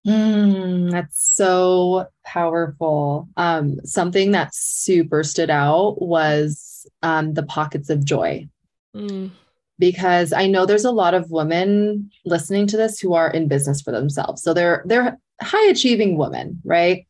[0.07, 3.27] Mm, that's so powerful.
[3.39, 8.47] Um, something that super stood out was um, the pockets of joy.
[8.95, 9.31] Mm.
[9.79, 13.83] Because I know there's a lot of women listening to this who are in business
[13.83, 14.43] for themselves.
[14.43, 17.07] So they're they're high achieving women, right?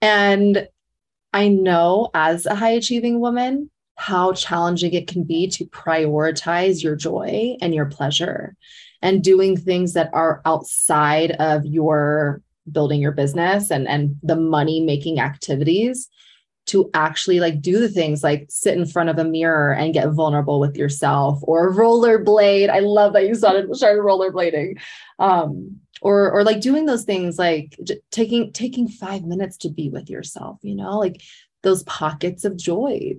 [0.00, 0.68] And
[1.32, 6.96] I know as a high achieving woman how challenging it can be to prioritize your
[6.96, 8.56] joy and your pleasure
[9.02, 14.80] and doing things that are outside of your building your business and and the money
[14.80, 16.08] making activities
[16.68, 20.10] to actually like do the things like sit in front of a mirror and get
[20.10, 22.70] vulnerable with yourself or rollerblade.
[22.70, 24.78] I love that you started started rollerblading.
[25.18, 29.88] Um, or or like doing those things like j- taking taking 5 minutes to be
[29.88, 31.20] with yourself you know like
[31.62, 33.14] those pockets of joy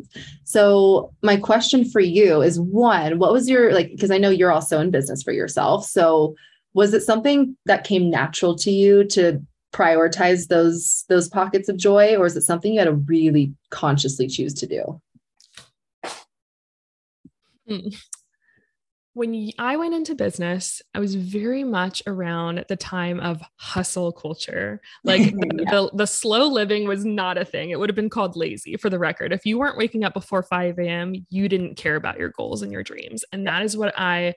[0.45, 4.51] so my question for you is one what was your like because i know you're
[4.51, 6.35] also in business for yourself so
[6.73, 12.15] was it something that came natural to you to prioritize those those pockets of joy
[12.15, 15.01] or is it something you had to really consciously choose to do
[17.67, 17.89] hmm
[19.19, 24.79] when I went into business, I was very much around the time of hustle culture.
[25.03, 25.71] Like the, yeah.
[25.71, 27.71] the, the, slow living was not a thing.
[27.71, 29.33] It would have been called lazy for the record.
[29.33, 32.71] If you weren't waking up before 5 a.m., you didn't care about your goals and
[32.71, 33.25] your dreams.
[33.33, 34.35] And that is what I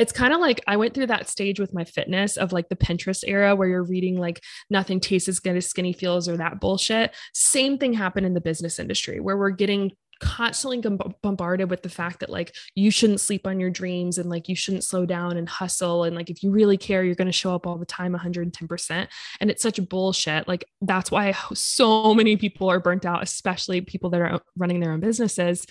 [0.00, 2.76] it's kind of like I went through that stage with my fitness of like the
[2.76, 6.58] Pinterest era where you're reading like nothing tastes as good as skinny feels or that
[6.58, 7.14] bullshit.
[7.34, 10.80] Same thing happened in the business industry where we're getting constantly
[11.22, 14.56] bombarded with the fact that like you shouldn't sleep on your dreams and like you
[14.56, 17.54] shouldn't slow down and hustle and like if you really care you're going to show
[17.54, 19.08] up all the time 110%
[19.40, 20.48] and it's such bullshit.
[20.48, 24.92] Like that's why so many people are burnt out especially people that are running their
[24.92, 25.66] own businesses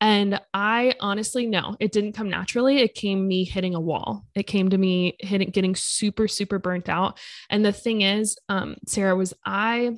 [0.00, 2.78] and I honestly know it didn't come naturally.
[2.78, 4.26] It came me hitting a wall.
[4.34, 7.18] It came to me hitting, getting super, super burnt out.
[7.48, 9.96] And the thing is, um, Sarah, was I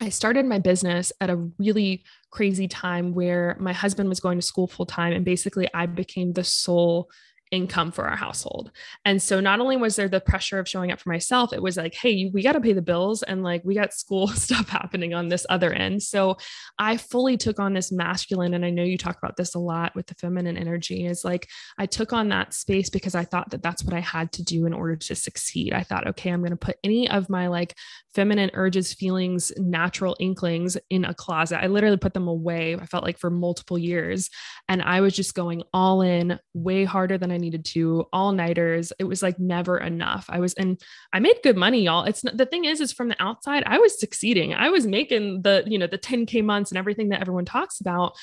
[0.00, 4.44] I started my business at a really crazy time where my husband was going to
[4.44, 7.08] school full time and basically I became the sole
[7.52, 8.72] income for our household.
[9.04, 11.76] And so not only was there the pressure of showing up for myself, it was
[11.76, 15.14] like, hey, we got to pay the bills and like we got school stuff happening
[15.14, 16.02] on this other end.
[16.02, 16.38] So
[16.78, 19.94] I fully took on this masculine and I know you talk about this a lot
[19.94, 23.62] with the feminine energy is like I took on that space because I thought that
[23.62, 25.74] that's what I had to do in order to succeed.
[25.74, 27.76] I thought, okay, I'm going to put any of my like
[28.14, 31.62] feminine urges, feelings, natural inklings in a closet.
[31.62, 32.74] I literally put them away.
[32.74, 34.30] I felt like for multiple years
[34.68, 38.92] and I was just going all in way harder than I needed to, all nighters.
[38.98, 40.24] It was like never enough.
[40.30, 40.80] I was, and
[41.12, 42.04] I made good money, y'all.
[42.04, 44.54] It's the thing is, is from the outside, I was succeeding.
[44.54, 48.14] I was making the, you know, the 10K months and everything that everyone talks about.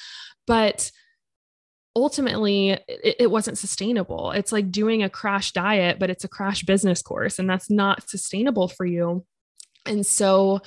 [0.47, 0.91] But
[1.95, 4.32] ultimately it, it, wasn't sustainable.
[4.32, 8.10] It's like doing a crash diet, but it's a crash business course, and that's not
[8.10, 9.25] sustainable for you.
[9.86, 10.62] And so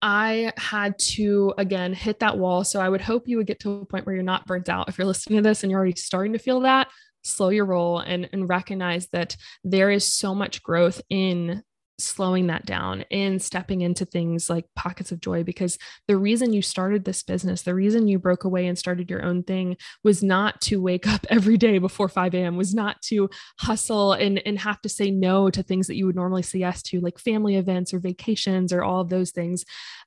[0.00, 2.64] I had to again hit that wall.
[2.64, 4.88] So I would hope you would get to a point where you're not burnt out.
[4.88, 6.88] If you're listening to this and you're already starting to feel that,
[7.22, 11.62] slow your roll and, and recognize that there is so much growth in
[11.98, 15.78] slowing that down and stepping into things like pockets of joy because
[16.08, 19.42] the reason you started this business the reason you broke away and started your own
[19.42, 23.28] thing was not to wake up every day before 5 a.m was not to
[23.60, 26.82] hustle and, and have to say no to things that you would normally say yes
[26.82, 29.64] to like family events or vacations or all of those things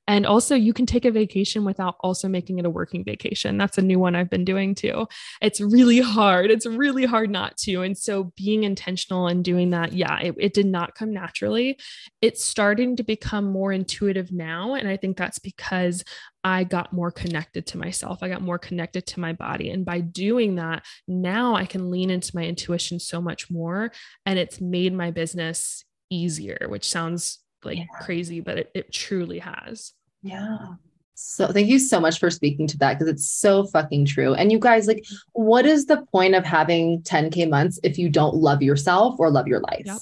[0.08, 3.58] and also, you can take a vacation without also making it a working vacation.
[3.58, 5.08] That's a new one I've been doing too.
[5.42, 6.50] It's really hard.
[6.50, 7.82] It's really hard not to.
[7.82, 11.75] And so, being intentional and doing that, yeah, it, it did not come naturally.
[12.20, 14.74] It's starting to become more intuitive now.
[14.74, 16.04] And I think that's because
[16.44, 18.22] I got more connected to myself.
[18.22, 19.70] I got more connected to my body.
[19.70, 23.92] And by doing that, now I can lean into my intuition so much more.
[24.24, 27.84] And it's made my business easier, which sounds like yeah.
[28.00, 29.92] crazy, but it, it truly has.
[30.22, 30.74] Yeah.
[31.18, 34.34] So thank you so much for speaking to that because it's so fucking true.
[34.34, 38.34] And you guys, like, what is the point of having 10K months if you don't
[38.34, 39.86] love yourself or love your life?
[39.86, 39.98] Yep.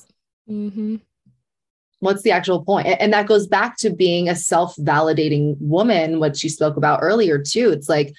[0.50, 0.96] Mm-hmm.
[2.04, 2.86] What's the actual point?
[2.86, 7.38] And that goes back to being a self validating woman, what she spoke about earlier,
[7.38, 7.70] too.
[7.70, 8.14] It's like,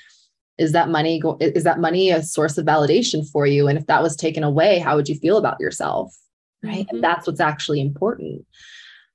[0.58, 3.88] is that money go- is that money a source of validation for you and if
[3.88, 6.16] that was taken away how would you feel about yourself
[6.64, 6.96] right mm-hmm.
[6.96, 8.46] and that's what's actually important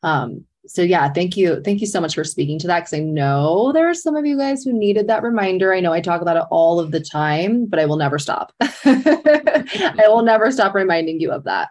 [0.03, 1.61] um, so yeah, thank you.
[1.63, 2.81] Thank you so much for speaking to that.
[2.81, 5.73] Cause I know there are some of you guys who needed that reminder.
[5.75, 8.53] I know I talk about it all of the time, but I will never stop.
[8.61, 11.71] I will never stop reminding you of that.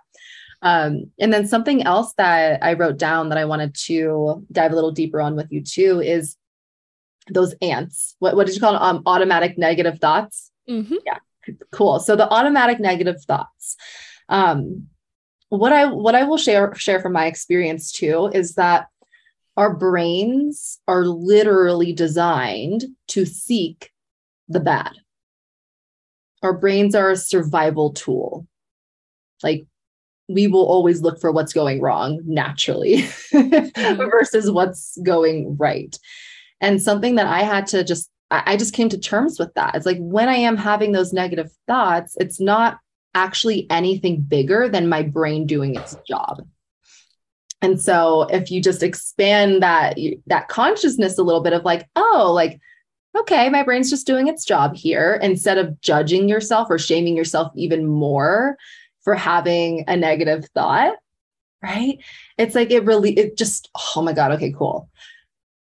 [0.62, 4.76] Um, and then something else that I wrote down that I wanted to dive a
[4.76, 6.36] little deeper on with you too is
[7.30, 8.16] those ants.
[8.20, 8.82] What, what did you call them?
[8.82, 10.52] Um, automatic negative thoughts.
[10.70, 10.96] Mm-hmm.
[11.06, 12.00] Yeah, cool.
[12.00, 13.78] So the automatic negative thoughts.
[14.28, 14.88] Um,
[15.50, 18.88] what I what I will share share from my experience too is that
[19.58, 23.92] our brains are literally designed to seek
[24.48, 24.92] the bad.
[26.44, 28.48] Our brains are a survival tool.
[29.44, 29.66] Like
[30.30, 32.98] we will always look for what's going wrong naturally
[33.34, 33.96] mm-hmm.
[33.98, 35.98] versus what's going right.
[36.62, 39.74] And something that I had to just I just came to terms with that.
[39.74, 42.78] It's like when I am having those negative thoughts, it's not
[43.16, 46.44] actually anything bigger than my brain doing its job.
[47.64, 52.32] And so if you just expand that that consciousness a little bit of like, oh,
[52.34, 52.60] like
[53.18, 57.52] okay, my brain's just doing its job here instead of judging yourself or shaming yourself
[57.56, 58.56] even more
[59.10, 60.94] for having a negative thought,
[61.64, 61.98] right?
[62.38, 64.88] It's like it really, it just, oh my God, okay, cool.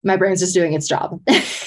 [0.04, 1.22] My brain's just doing its job.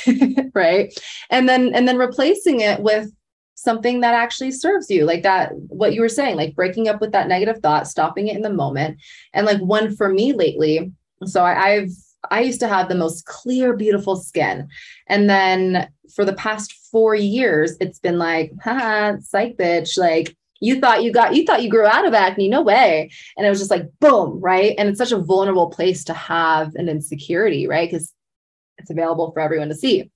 [0.57, 0.93] right.
[1.31, 3.13] And then, and then replacing it with
[3.55, 7.13] something that actually serves you, like that, what you were saying, like breaking up with
[7.13, 8.99] that negative thought, stopping it in the moment.
[9.33, 10.91] And like one for me lately,
[11.27, 11.93] so I, I've,
[12.33, 14.67] I used to have the most clear, beautiful skin.
[15.07, 19.97] And then for the past four years, it's been like, ha, psych bitch.
[19.97, 22.49] Like you thought you got, you thought you grew out of acne.
[22.49, 23.11] No way.
[23.37, 24.75] And it was just like, boom, right.
[24.79, 27.89] And it's such a vulnerable place to have an insecurity, right?
[27.89, 28.13] Because
[28.79, 30.11] it's available for everyone to see.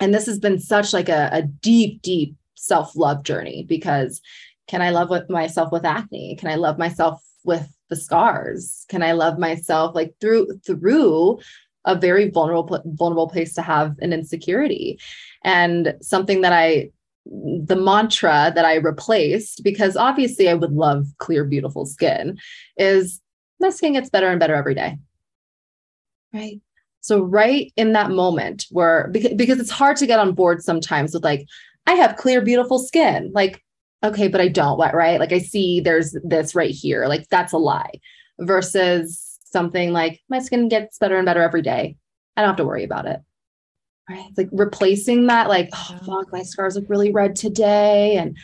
[0.00, 4.20] And this has been such like a, a deep, deep self-love journey because
[4.66, 6.36] can I love with myself with acne?
[6.36, 8.86] Can I love myself with the scars?
[8.88, 11.40] Can I love myself like through through
[11.84, 14.98] a very vulnerable vulnerable place to have an insecurity
[15.42, 16.90] and something that i
[17.26, 22.38] the mantra that i replaced because obviously i would love clear beautiful skin
[22.76, 23.20] is
[23.64, 24.98] my skin gets better and better every day.
[26.32, 26.60] Right.
[27.00, 31.14] So right in that moment where because, because it's hard to get on board sometimes
[31.14, 31.46] with like
[31.86, 33.30] i have clear beautiful skin.
[33.34, 33.62] Like
[34.02, 35.20] okay but i don't wet, right?
[35.20, 37.06] Like i see there's this right here.
[37.06, 37.92] Like that's a lie.
[38.40, 41.96] Versus something like my skin gets better and better every day.
[42.36, 43.20] I don't have to worry about it.
[44.08, 44.30] Right.
[44.36, 48.16] Like replacing that, like, oh, fuck, my scars look really red today.
[48.16, 48.36] And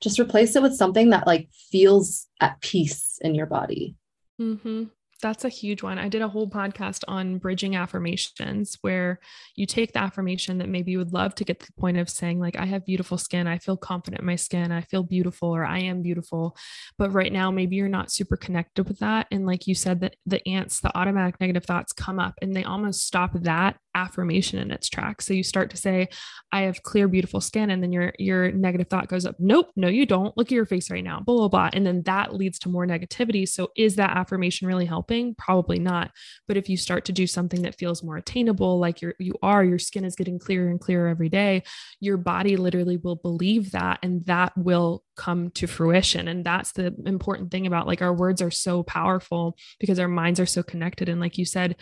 [0.00, 3.94] just replace it with something that like feels at peace in your body.
[4.40, 4.84] Mm-hmm.
[5.22, 6.00] That's a huge one.
[6.00, 9.20] I did a whole podcast on bridging affirmations where
[9.54, 12.10] you take the affirmation that maybe you would love to get to the point of
[12.10, 13.46] saying, like, I have beautiful skin.
[13.46, 14.72] I feel confident in my skin.
[14.72, 16.56] I feel beautiful or I am beautiful.
[16.98, 19.28] But right now, maybe you're not super connected with that.
[19.30, 22.64] And like you said, that the ants, the automatic negative thoughts come up and they
[22.64, 25.26] almost stop that affirmation in its tracks.
[25.26, 26.08] So you start to say,
[26.50, 27.70] I have clear, beautiful skin.
[27.70, 30.36] And then your your negative thought goes up, nope, no, you don't.
[30.36, 31.70] Look at your face right now, blah, blah, blah.
[31.72, 33.48] And then that leads to more negativity.
[33.48, 35.34] So is that affirmation really helping?
[35.34, 36.10] Probably not.
[36.48, 39.64] But if you start to do something that feels more attainable, like you're you are,
[39.64, 41.62] your skin is getting clearer and clearer every day,
[42.00, 46.28] your body literally will believe that and that will come to fruition.
[46.28, 50.40] And that's the important thing about like our words are so powerful because our minds
[50.40, 51.08] are so connected.
[51.08, 51.76] And like you said,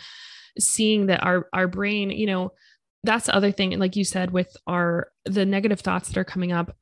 [0.59, 2.51] seeing that our our brain you know
[3.03, 6.51] that's the other thing like you said with our the negative thoughts that are coming
[6.51, 6.75] up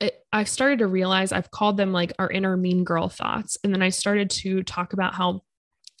[0.00, 3.72] it, i've started to realize i've called them like our inner mean girl thoughts and
[3.72, 5.42] then i started to talk about how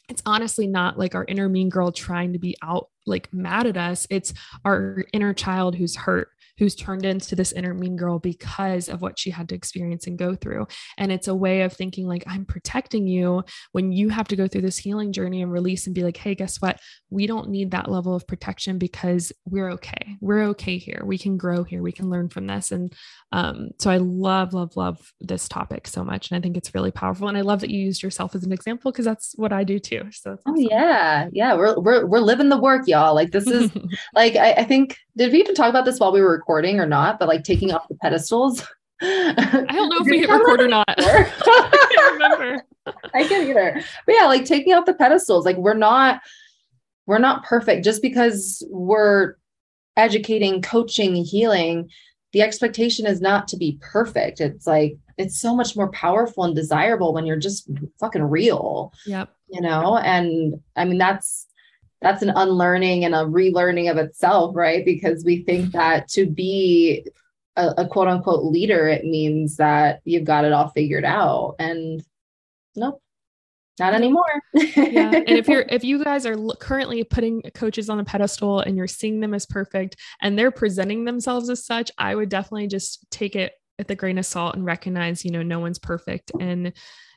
[0.08, 3.76] it's honestly not like our inner mean girl trying to be out like mad at
[3.76, 4.06] us.
[4.10, 4.34] It's
[4.64, 6.28] our inner child who's hurt
[6.58, 10.18] who's turned into this inner mean girl because of what she had to experience and
[10.18, 10.66] go through.
[10.98, 14.46] And it's a way of thinking like, I'm protecting you when you have to go
[14.46, 16.78] through this healing journey and release and be like, hey, guess what?
[17.10, 20.16] We don't need that level of protection because we're okay.
[20.20, 21.02] We're okay here.
[21.04, 21.82] We can grow here.
[21.82, 22.70] We can learn from this.
[22.70, 22.92] And
[23.32, 26.30] um, so I love, love, love this topic so much.
[26.30, 27.28] And I think it's really powerful.
[27.28, 29.78] And I love that you used yourself as an example because that's what I do
[29.78, 30.02] too.
[30.12, 31.28] So oh, yeah.
[31.32, 31.54] Yeah.
[31.54, 33.14] We're, we're, we're living the work, y'all.
[33.14, 33.70] Like this is
[34.14, 36.86] like, I, I think, did we even talk about this while we were recording or
[36.86, 38.66] not, but like taking off the pedestals.
[39.00, 40.84] I don't know if we hit record or not.
[40.98, 41.24] I
[41.94, 42.62] can't remember.
[43.14, 43.80] I can't either.
[44.06, 45.44] But yeah, like taking off the pedestals.
[45.44, 46.20] Like we're not
[47.06, 49.34] we're not perfect just because we're
[49.96, 51.88] educating, coaching, healing.
[52.32, 54.40] The expectation is not to be perfect.
[54.40, 57.70] It's like it's so much more powerful and desirable when you're just
[58.00, 58.92] fucking real.
[59.06, 59.28] Yep.
[59.48, 61.46] You know, and I mean that's
[62.02, 64.84] that's an unlearning and a relearning of itself, right?
[64.84, 67.06] Because we think that to be
[67.56, 71.54] a, a, quote unquote leader, it means that you've got it all figured out.
[71.58, 72.04] And
[72.74, 73.00] nope,
[73.78, 74.42] not anymore.
[74.52, 75.12] yeah.
[75.14, 78.88] And if you're, if you guys are currently putting coaches on the pedestal and you're
[78.88, 83.36] seeing them as perfect and they're presenting themselves as such, I would definitely just take
[83.36, 86.32] it at the grain of salt and recognize, you know, no one's perfect.
[86.38, 86.72] And,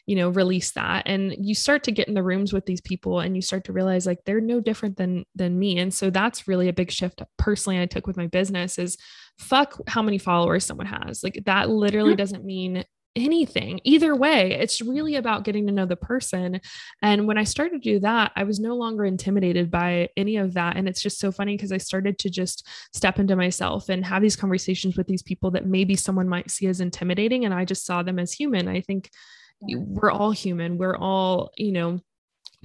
[0.06, 3.20] you know release that and you start to get in the rooms with these people
[3.20, 6.48] and you start to realize like they're no different than than me and so that's
[6.48, 8.98] really a big shift personally i took with my business is
[9.40, 12.18] fuck how many followers someone has like that literally mm-hmm.
[12.18, 12.84] doesn't mean
[13.18, 16.60] anything either way it's really about getting to know the person
[17.02, 20.54] and when i started to do that i was no longer intimidated by any of
[20.54, 24.06] that and it's just so funny because i started to just step into myself and
[24.06, 27.64] have these conversations with these people that maybe someone might see as intimidating and i
[27.64, 29.10] just saw them as human i think
[29.62, 30.78] we're all human.
[30.78, 32.00] We're all, you know,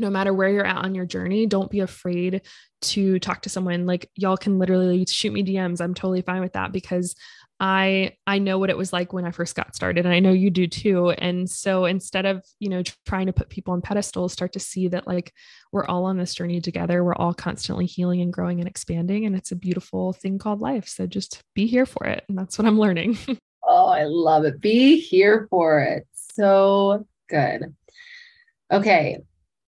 [0.00, 2.42] no matter where you're at on your journey, don't be afraid
[2.82, 3.86] to talk to someone.
[3.86, 5.80] Like y'all can literally shoot me DMs.
[5.80, 7.14] I'm totally fine with that because
[7.62, 10.32] I I know what it was like when I first got started and I know
[10.32, 11.10] you do too.
[11.10, 14.88] And so instead of, you know, trying to put people on pedestals, start to see
[14.88, 15.34] that like
[15.70, 17.04] we're all on this journey together.
[17.04, 20.88] We're all constantly healing and growing and expanding and it's a beautiful thing called life.
[20.88, 22.24] So just be here for it.
[22.30, 23.18] And that's what I'm learning.
[23.68, 24.62] oh, I love it.
[24.62, 26.06] Be here for it
[26.40, 27.74] so good.
[28.72, 29.18] Okay.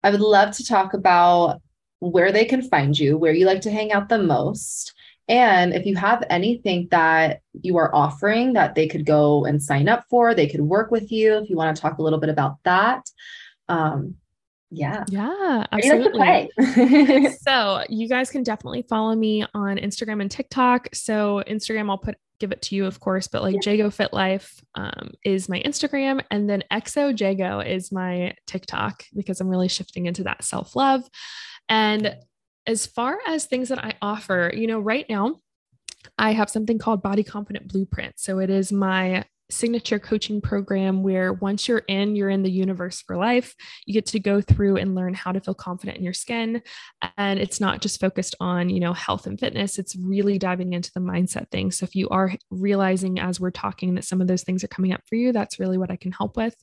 [0.02, 1.60] I would love to talk about
[2.00, 4.92] where they can find you, where you like to hang out the most.
[5.28, 9.88] And if you have anything that you are offering that they could go and sign
[9.88, 11.38] up for, they could work with you.
[11.38, 13.08] If you want to talk a little bit about that.
[13.68, 14.16] Um,
[14.70, 15.04] yeah.
[15.08, 16.50] Yeah, absolutely.
[16.58, 20.88] You so you guys can definitely follow me on Instagram and TikTok.
[20.92, 23.72] So Instagram, I'll put give it to you, of course, but like yeah.
[23.72, 29.40] Jago Fit Life um, is my Instagram, and then Exo Jago is my TikTok because
[29.40, 31.02] I'm really shifting into that self love.
[31.68, 32.16] And
[32.66, 35.36] as far as things that I offer, you know, right now
[36.18, 38.14] I have something called Body Confident Blueprint.
[38.18, 43.02] So it is my signature coaching program where once you're in, you're in the universe
[43.02, 43.54] for life.
[43.86, 46.62] You get to go through and learn how to feel confident in your skin.
[47.16, 50.90] And it's not just focused on, you know, health and fitness, it's really diving into
[50.94, 51.70] the mindset thing.
[51.70, 54.92] So if you are realizing as we're talking that some of those things are coming
[54.92, 56.56] up for you, that's really what I can help with.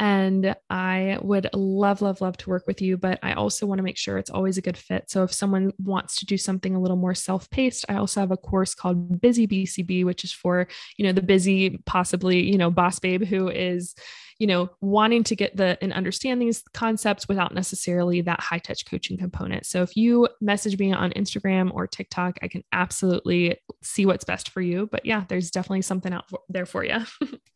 [0.00, 3.84] And I would love, love, love to work with you, but I also want to
[3.84, 5.08] make sure it's always a good fit.
[5.08, 8.32] So if someone wants to do something a little more self paced, I also have
[8.32, 10.66] a course called Busy BCB, which is for,
[10.96, 13.94] you know, the busy, possibly, you know, boss babe who is,
[14.40, 18.84] you know, wanting to get the and understand these concepts without necessarily that high touch
[18.86, 19.64] coaching component.
[19.64, 24.50] So if you message me on Instagram or TikTok, I can absolutely see what's best
[24.50, 24.88] for you.
[24.90, 26.98] But yeah, there's definitely something out there for you.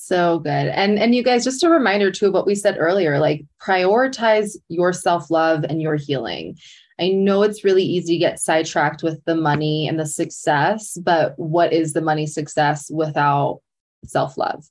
[0.00, 0.48] So good.
[0.68, 4.56] And and you guys just a reminder too of what we said earlier, like prioritize
[4.68, 6.56] your self-love and your healing.
[6.98, 11.38] I know it's really easy to get sidetracked with the money and the success, but
[11.38, 13.60] what is the money success without
[14.06, 14.64] self-love?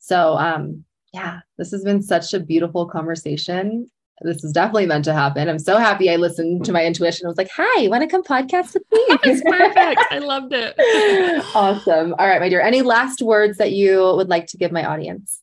[0.00, 3.90] So um yeah, this has been such a beautiful conversation
[4.20, 5.48] this is definitely meant to happen.
[5.48, 7.26] I'm so happy I listened to my intuition.
[7.26, 9.04] I was like, hi, want to come podcast with me?
[9.24, 10.00] It's perfect.
[10.10, 10.74] I loved it.
[11.54, 12.14] awesome.
[12.18, 12.60] All right, my dear.
[12.60, 15.40] Any last words that you would like to give my audience?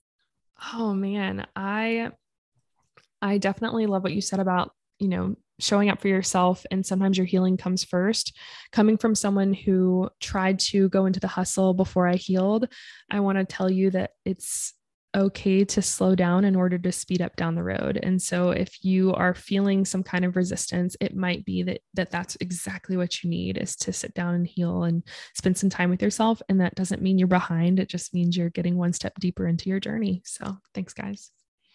[0.74, 2.12] Oh man, I
[3.22, 7.18] I definitely love what you said about, you know, showing up for yourself and sometimes
[7.18, 8.38] your healing comes first.
[8.72, 12.68] Coming from someone who tried to go into the hustle before I healed,
[13.10, 14.74] I want to tell you that it's
[15.16, 18.00] okay to slow down in order to speed up down the road.
[18.02, 22.12] And so if you are feeling some kind of resistance it might be that that
[22.12, 25.04] that's exactly what you need is to sit down and heal and
[25.36, 26.42] spend some time with yourself.
[26.50, 27.80] And that doesn't mean you're behind.
[27.80, 30.22] It just means you're getting one step deeper into your journey.
[30.26, 31.32] So thanks guys.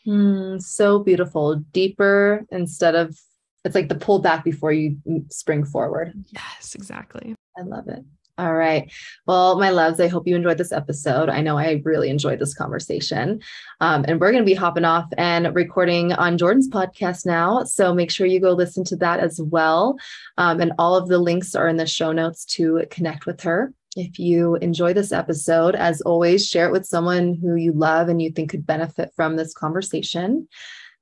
[0.06, 1.56] Mm, so beautiful.
[1.72, 3.18] Deeper instead of
[3.64, 4.96] it's like the pull back before you
[5.30, 6.12] spring forward.
[6.32, 7.34] Yes exactly.
[7.58, 8.04] I love it
[8.38, 8.92] all right.
[9.26, 11.30] Well, my loves, I hope you enjoyed this episode.
[11.30, 13.40] I know I really enjoyed this conversation.
[13.80, 17.64] Um, and we're going to be hopping off and recording on Jordan's podcast now.
[17.64, 19.96] So make sure you go listen to that as well.
[20.36, 23.72] Um, and all of the links are in the show notes to connect with her.
[23.96, 28.20] If you enjoy this episode, as always, share it with someone who you love and
[28.20, 30.46] you think could benefit from this conversation.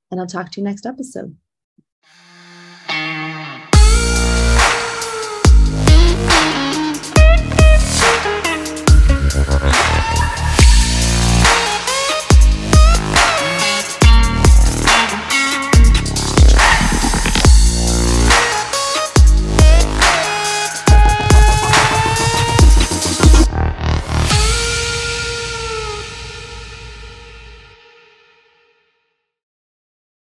[0.09, 1.35] And I'll talk to you next episode.